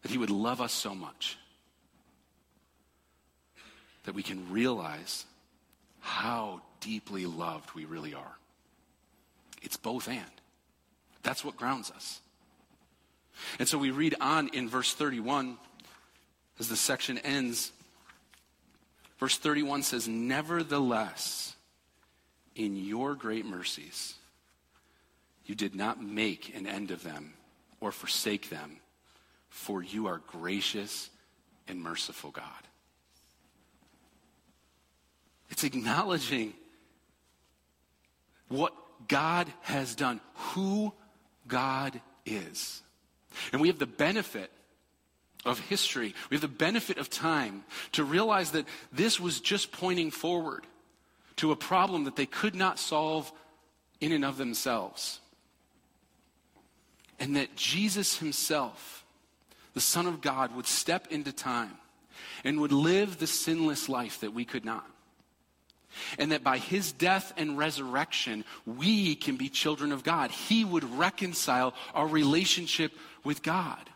[0.01, 1.37] that He would love us so much
[4.05, 5.25] that we can realize
[5.99, 8.37] how deeply loved we really are.
[9.61, 10.23] It's both and.
[11.21, 12.19] That's what grounds us.
[13.59, 15.59] And so we read on in verse 31
[16.59, 17.71] as the section ends.
[19.19, 21.53] Verse 31 says, Nevertheless,
[22.57, 24.15] in your great mercies,
[25.45, 27.33] you did not make an end of them
[27.79, 28.77] or forsake them,
[29.49, 31.09] for you are gracious
[31.67, 32.43] and merciful God.
[35.49, 36.53] It's acknowledging
[38.49, 38.73] what
[39.07, 40.93] God has done, who
[41.47, 42.81] God is.
[43.51, 44.51] And we have the benefit
[45.45, 50.11] of history, we have the benefit of time to realize that this was just pointing
[50.11, 50.65] forward
[51.37, 53.31] to a problem that they could not solve
[53.99, 55.19] in and of themselves.
[57.19, 59.05] And that Jesus himself,
[59.73, 61.77] the Son of God, would step into time
[62.43, 64.85] and would live the sinless life that we could not.
[66.19, 70.29] And that by his death and resurrection, we can be children of God.
[70.29, 72.91] He would reconcile our relationship
[73.23, 73.89] with God.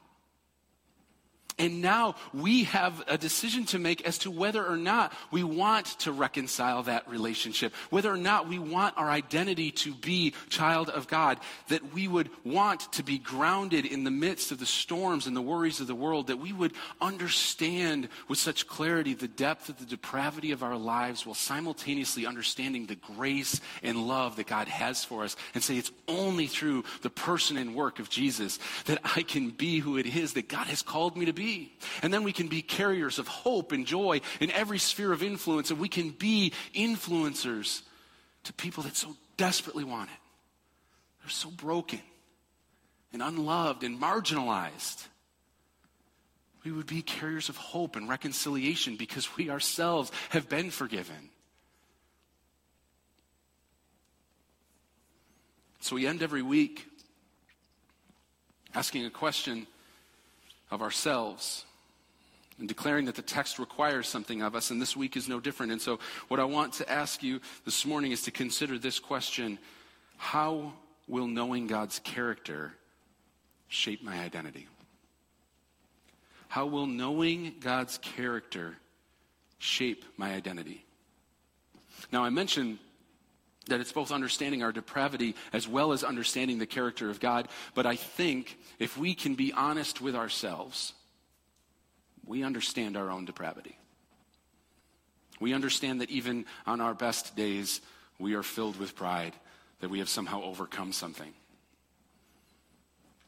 [1.62, 5.86] And now we have a decision to make as to whether or not we want
[6.00, 11.08] to reconcile that relationship, whether or not we want our identity to be child of
[11.08, 11.38] God,
[11.68, 15.42] that we would want to be grounded in the midst of the storms and the
[15.42, 19.86] worries of the world, that we would understand with such clarity the depth of the
[19.86, 25.24] depravity of our lives while simultaneously understanding the grace and love that God has for
[25.24, 29.52] us and say it's only through the person and work of Jesus that I can
[29.52, 31.51] be who it is that God has called me to be.
[32.02, 35.70] And then we can be carriers of hope and joy in every sphere of influence,
[35.72, 37.82] and we can be influencers
[38.44, 40.18] to people that so desperately want it.
[41.22, 42.02] They're so broken
[43.14, 45.08] and unloved and marginalized.
[46.64, 51.30] We would be carriers of hope and reconciliation because we ourselves have been forgiven.
[55.80, 56.86] So we end every week
[58.76, 59.66] asking a question
[60.72, 61.66] of ourselves
[62.58, 65.72] and declaring that the text requires something of us, and this week is no different.
[65.72, 69.60] And so, what I want to ask you this morning is to consider this question
[70.18, 70.74] How
[71.08, 72.74] will knowing God's character
[73.68, 74.68] shape my identity?
[76.48, 78.78] How will knowing God's character
[79.58, 80.86] shape my identity?
[82.12, 82.78] Now, I mentioned
[83.68, 87.48] that it's both understanding our depravity as well as understanding the character of God.
[87.76, 90.94] But I think if we can be honest with ourselves,
[92.26, 93.78] we understand our own depravity.
[95.40, 97.82] We understand that even on our best days,
[98.20, 99.34] we are filled with pride,
[99.80, 101.34] that we have somehow overcome something.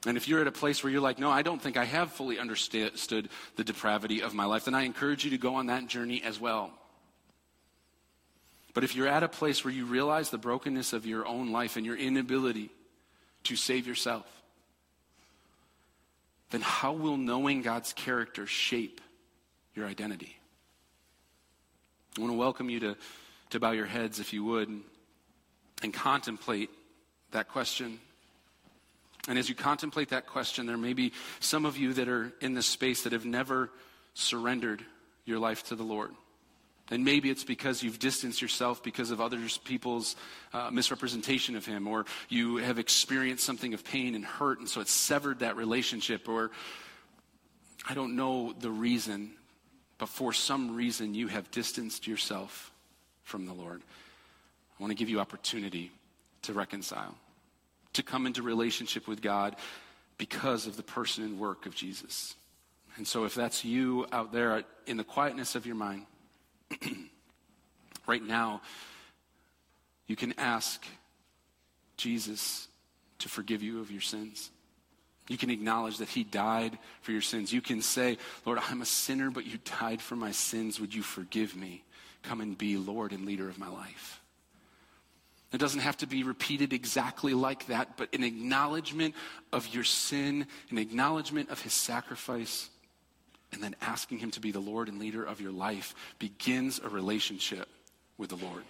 [0.06, 2.12] And if you're at a place where you're like, no, I don't think I have
[2.12, 5.88] fully understood the depravity of my life, then I encourage you to go on that
[5.88, 6.72] journey as well.
[8.74, 11.78] But if you're at a place where you realize the brokenness of your own life
[11.78, 12.70] and your inability
[13.44, 14.26] to save yourself,
[16.50, 19.02] then how will knowing God's character shape
[19.76, 20.38] your identity?
[22.18, 22.96] I want to welcome you to,
[23.52, 24.84] to bow your heads, if you would, and,
[25.82, 26.70] and contemplate
[27.32, 28.00] that question.
[29.28, 32.54] And as you contemplate that question, there may be some of you that are in
[32.54, 33.70] this space that have never
[34.14, 34.84] surrendered
[35.26, 36.12] your life to the Lord.
[36.94, 40.16] And maybe it's because you've distanced yourself because of other people's
[40.54, 44.80] uh, misrepresentation of him, or you have experienced something of pain and hurt, and so
[44.80, 46.52] it's severed that relationship, or
[47.90, 49.32] I don't know the reason,
[49.98, 52.72] but for some reason you have distanced yourself
[53.24, 53.82] from the Lord.
[54.80, 55.90] I want to give you opportunity
[56.44, 57.16] to reconcile,
[57.94, 59.56] to come into relationship with God
[60.20, 62.36] because of the person and work of Jesus.
[62.98, 66.06] And so if that's you out there in the quietness of your mind,
[68.08, 68.62] right now,
[70.08, 70.84] you can ask
[71.98, 72.68] Jesus
[73.20, 74.50] to forgive you of your sins.
[75.30, 77.54] You can acknowledge that He died for your sins.
[77.54, 80.80] You can say, Lord, I'm a sinner, but you died for my sins.
[80.80, 81.84] Would you forgive me?
[82.24, 84.22] Come and be Lord and leader of my life.
[85.54, 89.14] It doesn't have to be repeated exactly like that, but an acknowledgement
[89.52, 92.70] of your sin, an acknowledgement of His sacrifice,
[93.54, 96.90] and then asking Him to be the Lord and leader of your life begins a
[96.90, 97.68] relationship
[98.18, 98.64] with the Lord.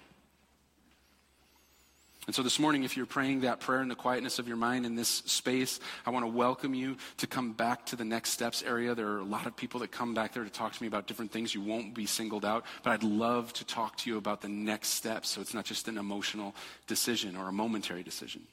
[2.25, 4.85] And so this morning, if you're praying that prayer in the quietness of your mind
[4.85, 8.63] in this space, I want to welcome you to come back to the next steps
[8.63, 8.95] area.
[8.95, 11.05] There are a lot of people that come back there to talk to me about
[11.05, 11.53] different things.
[11.53, 14.89] You won't be singled out, but I'd love to talk to you about the next
[14.89, 16.55] steps so it's not just an emotional
[16.87, 18.43] decision or a momentary decision.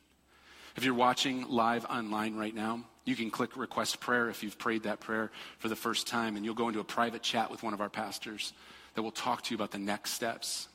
[0.77, 4.83] If you're watching live online right now, you can click request prayer if you've prayed
[4.85, 7.75] that prayer for the first time, and you'll go into a private chat with one
[7.75, 8.53] of our pastors
[8.95, 10.69] that will talk to you about the next steps.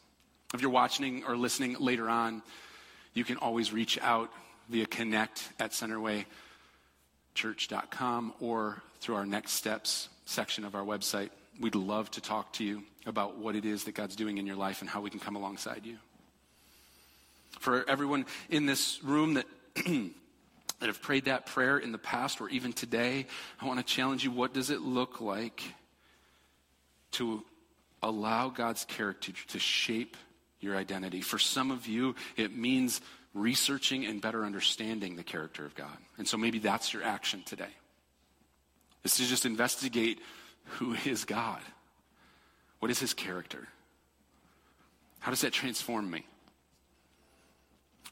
[0.53, 2.41] If you're watching or listening later on,
[3.13, 4.31] you can always reach out
[4.69, 11.29] via connect at centerwaychurch.com or through our next steps section of our website.
[11.59, 14.55] We'd love to talk to you about what it is that God's doing in your
[14.55, 15.97] life and how we can come alongside you.
[17.59, 19.45] For everyone in this room that
[20.79, 23.27] that have prayed that prayer in the past or even today,
[23.61, 25.63] I want to challenge you what does it look like
[27.11, 27.43] to
[28.03, 30.17] allow God's character to shape
[30.59, 31.21] your identity?
[31.21, 33.01] For some of you, it means
[33.33, 35.97] researching and better understanding the character of God.
[36.17, 37.73] And so maybe that's your action today.
[39.03, 40.19] is to just investigate
[40.65, 41.61] who is God?
[42.79, 43.67] What is his character?
[45.19, 46.25] How does that transform me?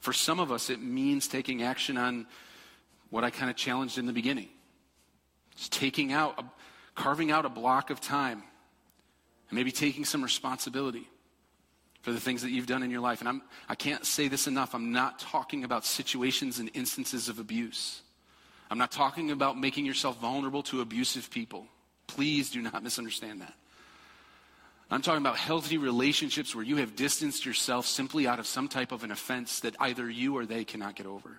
[0.00, 2.26] For some of us, it means taking action on
[3.14, 4.48] what I kind of challenged in the beginning.
[5.52, 6.44] It's taking out, a,
[6.96, 8.42] carving out a block of time,
[9.48, 11.08] and maybe taking some responsibility
[12.02, 13.20] for the things that you've done in your life.
[13.20, 14.74] And I'm, I can't say this enough.
[14.74, 18.02] I'm not talking about situations and instances of abuse.
[18.68, 21.68] I'm not talking about making yourself vulnerable to abusive people.
[22.08, 23.54] Please do not misunderstand that.
[24.90, 28.90] I'm talking about healthy relationships where you have distanced yourself simply out of some type
[28.90, 31.38] of an offense that either you or they cannot get over.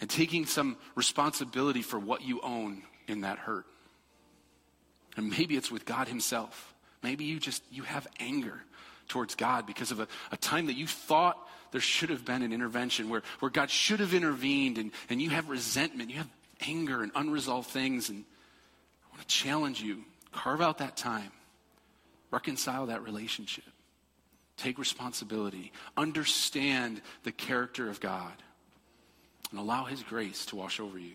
[0.00, 3.66] And taking some responsibility for what you own in that hurt.
[5.16, 6.74] And maybe it's with God Himself.
[7.02, 8.62] Maybe you just you have anger
[9.08, 11.36] towards God because of a, a time that you thought
[11.72, 15.30] there should have been an intervention where, where God should have intervened and, and you
[15.30, 16.28] have resentment, you have
[16.66, 18.08] anger and unresolved things.
[18.08, 18.24] And
[19.04, 21.30] I want to challenge you carve out that time,
[22.30, 23.64] reconcile that relationship,
[24.56, 28.32] take responsibility, understand the character of God,
[29.50, 31.14] and allow His grace to wash over you.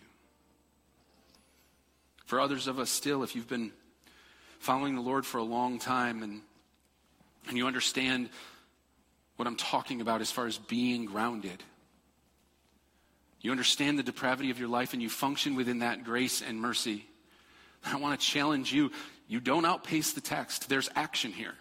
[2.25, 3.71] For others of us, still, if you've been
[4.59, 6.41] following the Lord for a long time and,
[7.47, 8.29] and you understand
[9.35, 11.61] what I'm talking about as far as being grounded.
[13.41, 17.05] You understand the depravity of your life and you function within that grace and mercy.
[17.85, 18.91] I want to challenge you.
[19.27, 21.55] You don't outpace the text, there's action here.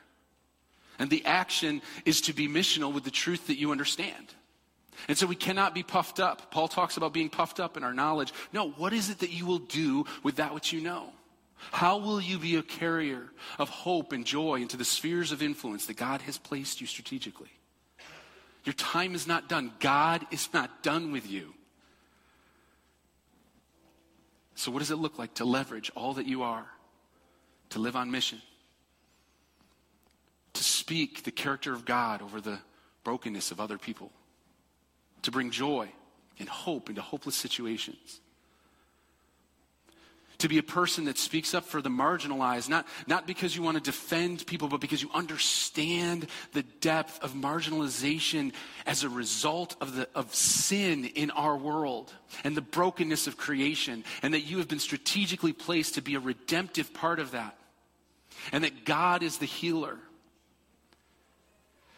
[0.99, 4.33] And the action is to be missional with the truth that you understand.
[5.09, 6.51] And so we cannot be puffed up.
[6.51, 8.33] Paul talks about being puffed up in our knowledge.
[8.53, 11.13] No, what is it that you will do with that which you know?
[11.73, 15.87] How will you be a carrier of hope and joy into the spheres of influence
[15.87, 17.51] that God has placed you strategically?
[18.65, 19.73] Your time is not done.
[19.79, 21.55] God is not done with you.
[24.55, 26.67] So, what does it look like to leverage all that you are,
[27.71, 28.41] to live on mission,
[30.53, 32.59] to speak the character of God over the
[33.03, 34.13] brokenness of other people,
[35.25, 35.91] to bring joy
[36.39, 38.21] and hope into hopeless situations?
[40.39, 43.77] to be a person that speaks up for the marginalized, not, not because you want
[43.77, 48.53] to defend people, but because you understand the depth of marginalization
[48.85, 52.13] as a result of, the, of sin in our world
[52.43, 56.21] and the brokenness of creation, and that you have been strategically placed to be a
[56.21, 57.57] redemptive part of that,
[58.53, 59.99] and that God is the healer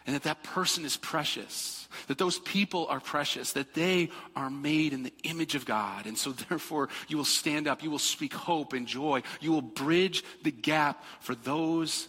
[0.07, 4.93] and that that person is precious, that those people are precious, that they are made
[4.93, 6.05] in the image of God.
[6.05, 9.61] And so, therefore, you will stand up, you will speak hope and joy, you will
[9.61, 12.07] bridge the gap for those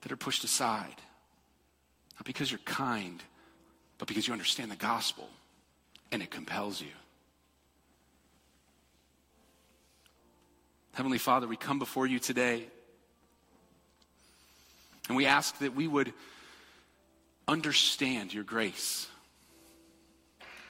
[0.00, 0.96] that are pushed aside.
[2.16, 3.22] Not because you're kind,
[3.98, 5.28] but because you understand the gospel
[6.10, 6.88] and it compels you.
[10.94, 12.66] Heavenly Father, we come before you today
[15.08, 16.14] and we ask that we would
[17.50, 19.08] understand your grace.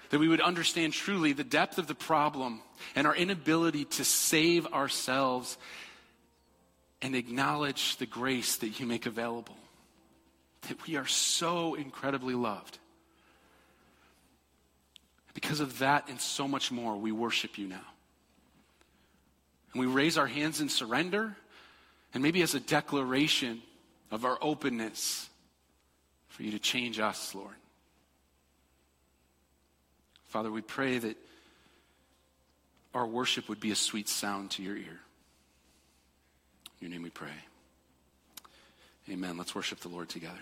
[0.08, 2.62] That we would understand truly the depth of the problem
[2.96, 5.58] and our inability to save ourselves
[7.02, 9.56] and acknowledge the grace that you make available.
[10.68, 12.78] That we are so incredibly loved.
[15.32, 17.86] Because of that and so much more, we worship you now.
[19.72, 21.36] And we raise our hands in surrender
[22.12, 23.62] and maybe as a declaration
[24.10, 25.29] of our openness
[26.41, 27.53] for you to change us, Lord.
[30.28, 31.18] Father, we pray that
[32.95, 35.01] our worship would be a sweet sound to your ear.
[36.80, 37.28] In your name we pray.
[39.11, 39.36] Amen.
[39.36, 40.38] Let's worship the Lord together.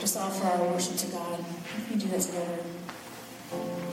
[0.00, 1.44] Just offer our worship to God.
[1.88, 3.89] We do that together.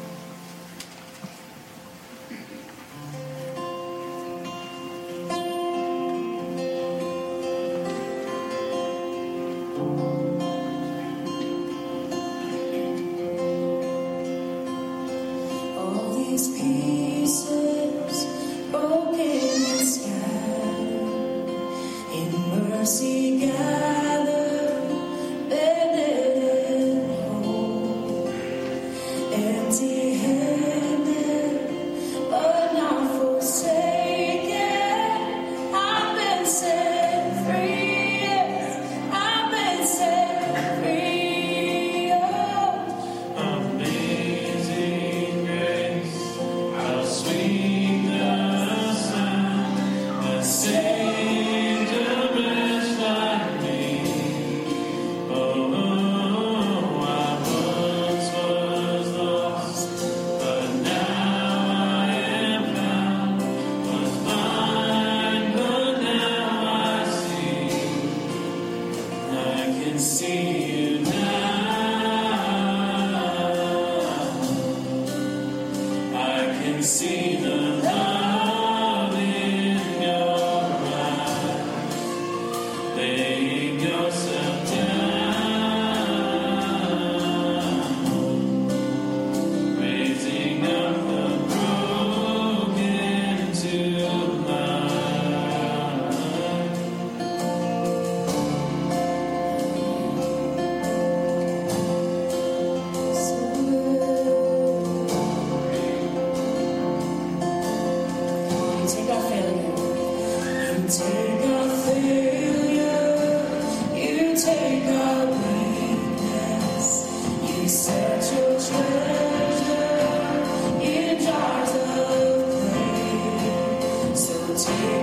[124.65, 124.96] what's.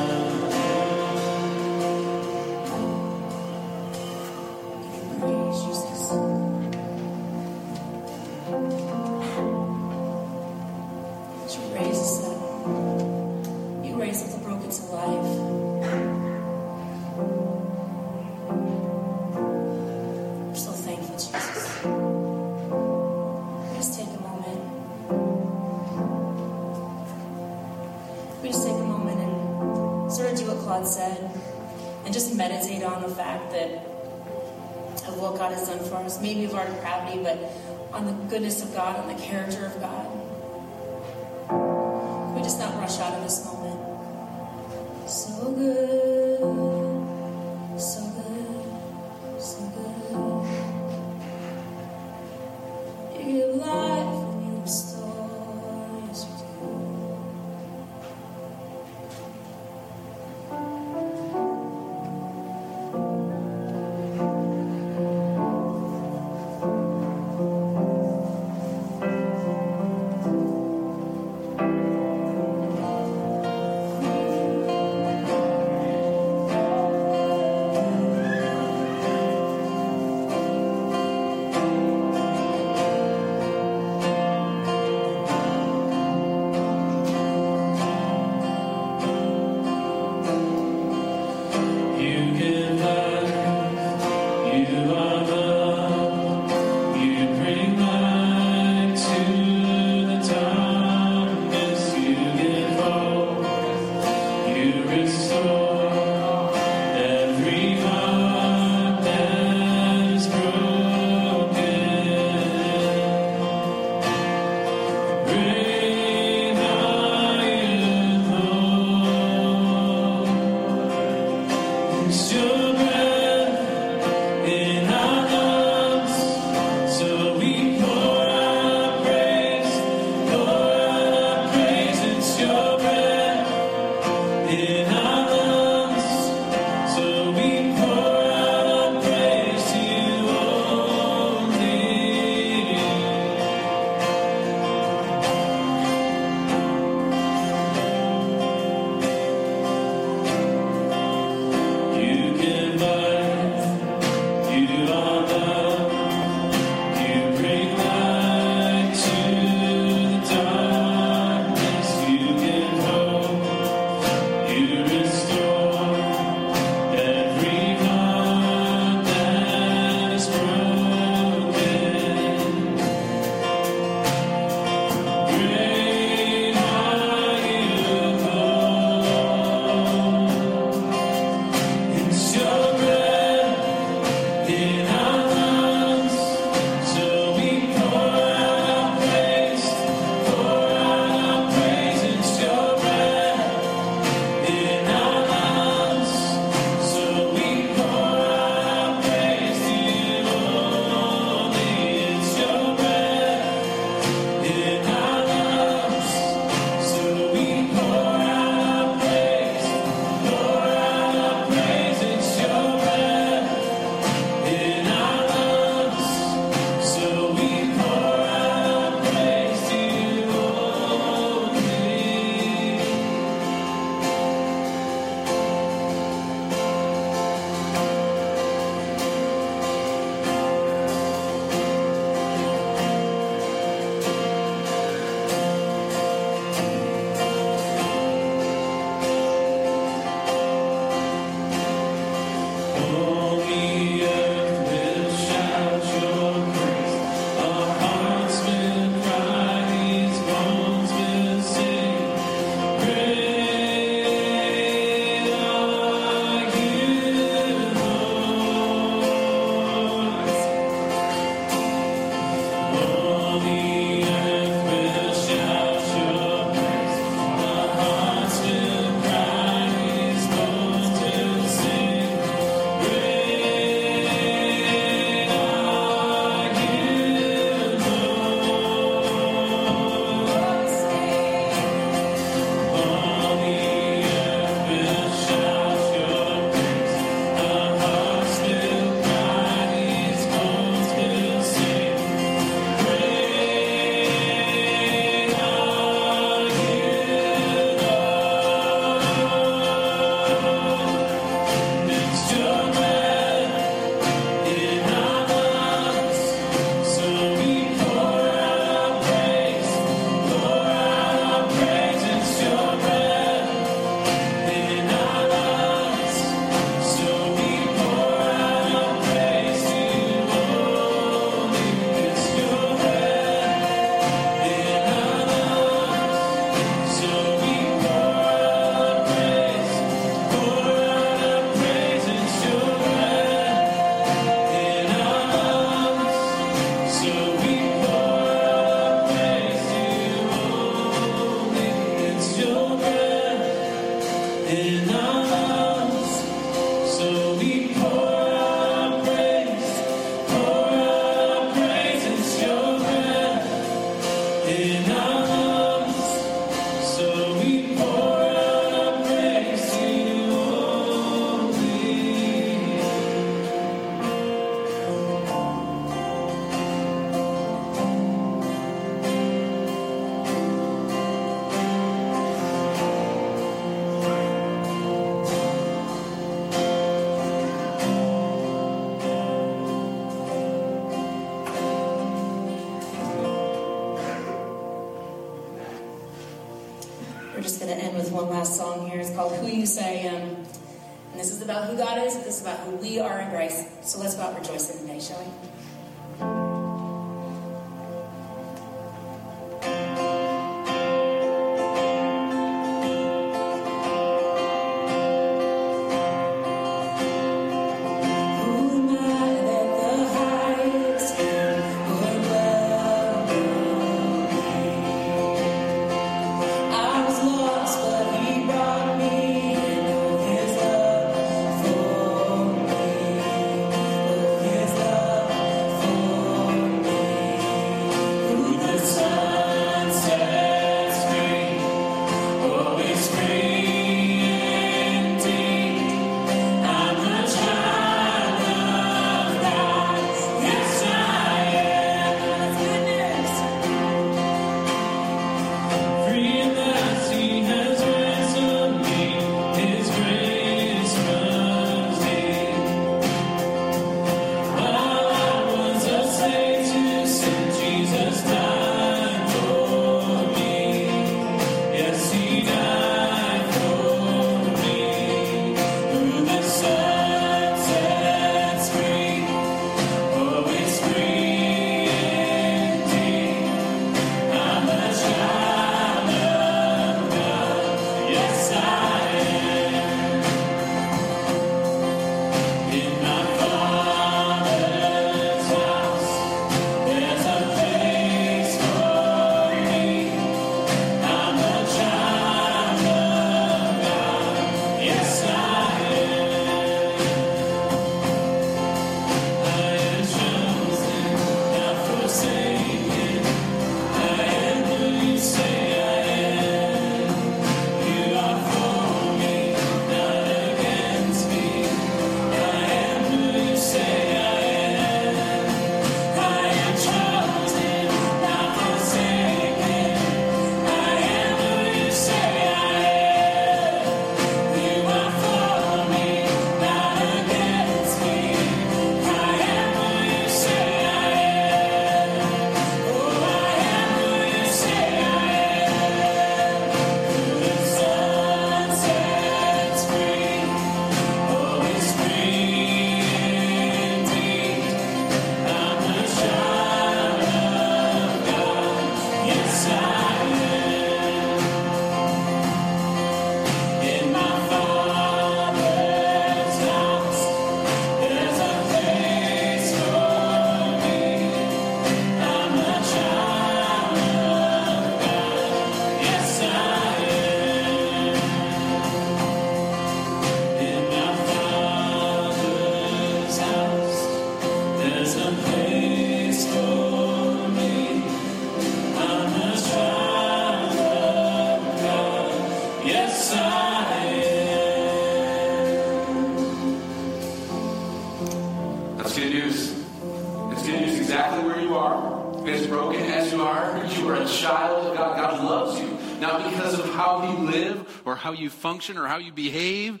[597.20, 600.00] How you live or how you function or how you behave,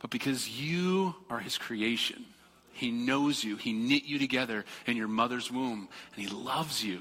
[0.00, 2.24] but because you are His creation.
[2.72, 3.56] He knows you.
[3.56, 7.00] He knit you together in your mother's womb, and He loves you.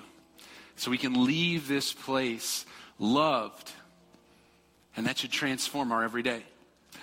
[0.75, 2.65] So we can leave this place
[2.99, 3.71] loved,
[4.95, 6.43] and that should transform our everyday.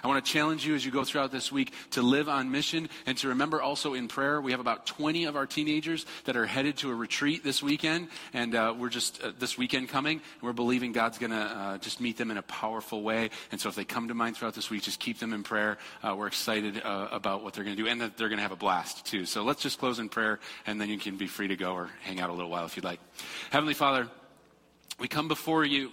[0.03, 2.89] I want to challenge you as you go throughout this week to live on mission
[3.07, 4.41] and to remember also in prayer.
[4.41, 8.09] We have about 20 of our teenagers that are headed to a retreat this weekend,
[8.33, 12.01] and uh, we're just uh, this weekend coming, we're believing God's going to uh, just
[12.01, 13.31] meet them in a powerful way.
[13.53, 15.79] And so if they come to mind throughout this week, just keep them in prayer.
[16.03, 18.43] Uh, we're excited uh, about what they're going to do, and that they're going to
[18.43, 19.27] have a blast too.
[19.27, 21.91] So let's just close in prayer, and then you can be free to go or
[22.03, 23.01] hang out a little while if you'd like.
[23.51, 24.09] Heavenly Father,
[24.99, 25.91] we come before you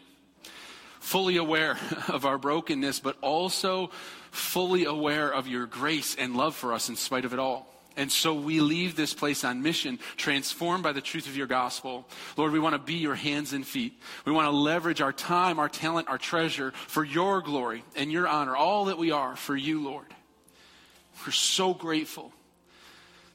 [1.08, 1.78] fully aware
[2.10, 3.90] of our brokenness, but also
[4.32, 7.74] fully aware of your grace and love for us in spite of it all.
[7.96, 12.08] And so we leave this place on mission, transformed by the truth of your gospel.
[12.36, 14.00] Lord, we want to be your hands and feet.
[14.24, 18.28] We want to leverage our time, our talent, our treasure for your glory and your
[18.28, 20.14] honor, all that we are for you, Lord.
[21.26, 22.34] We're so grateful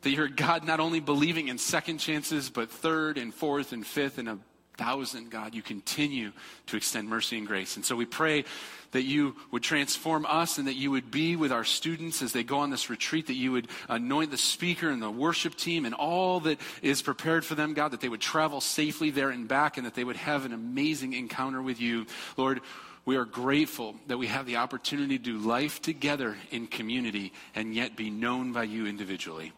[0.02, 4.18] that you're God not only believing in second chances, but third and fourth and fifth
[4.18, 4.38] and a
[4.82, 5.54] thousand, God.
[5.54, 6.32] You continue
[6.66, 7.76] to extend mercy and grace.
[7.76, 8.44] And so we pray
[8.90, 12.42] that you would transform us and that you would be with our students as they
[12.42, 15.94] go on this retreat, that you would anoint the speaker and the worship team and
[15.94, 19.76] all that is prepared for them, God, that they would travel safely there and back
[19.76, 22.06] and that they would have an amazing encounter with you.
[22.36, 22.60] Lord,
[23.04, 27.72] we are grateful that we have the opportunity to do life together in community and
[27.72, 29.52] yet be known by you individually.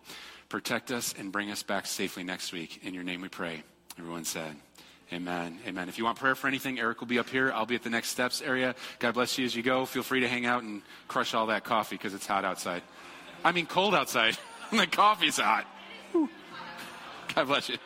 [0.50, 2.80] Protect us and bring us back safely next week.
[2.84, 3.62] In your name we pray.
[3.98, 4.56] Everyone said,
[5.12, 5.58] Amen.
[5.66, 5.88] Amen.
[5.88, 7.52] If you want prayer for anything, Eric will be up here.
[7.52, 8.74] I'll be at the next steps area.
[8.98, 9.84] God bless you as you go.
[9.86, 12.82] Feel free to hang out and crush all that coffee because it's hot outside.
[13.44, 14.36] I mean, cold outside.
[14.70, 15.66] the coffee's hot.
[17.34, 17.76] God bless you.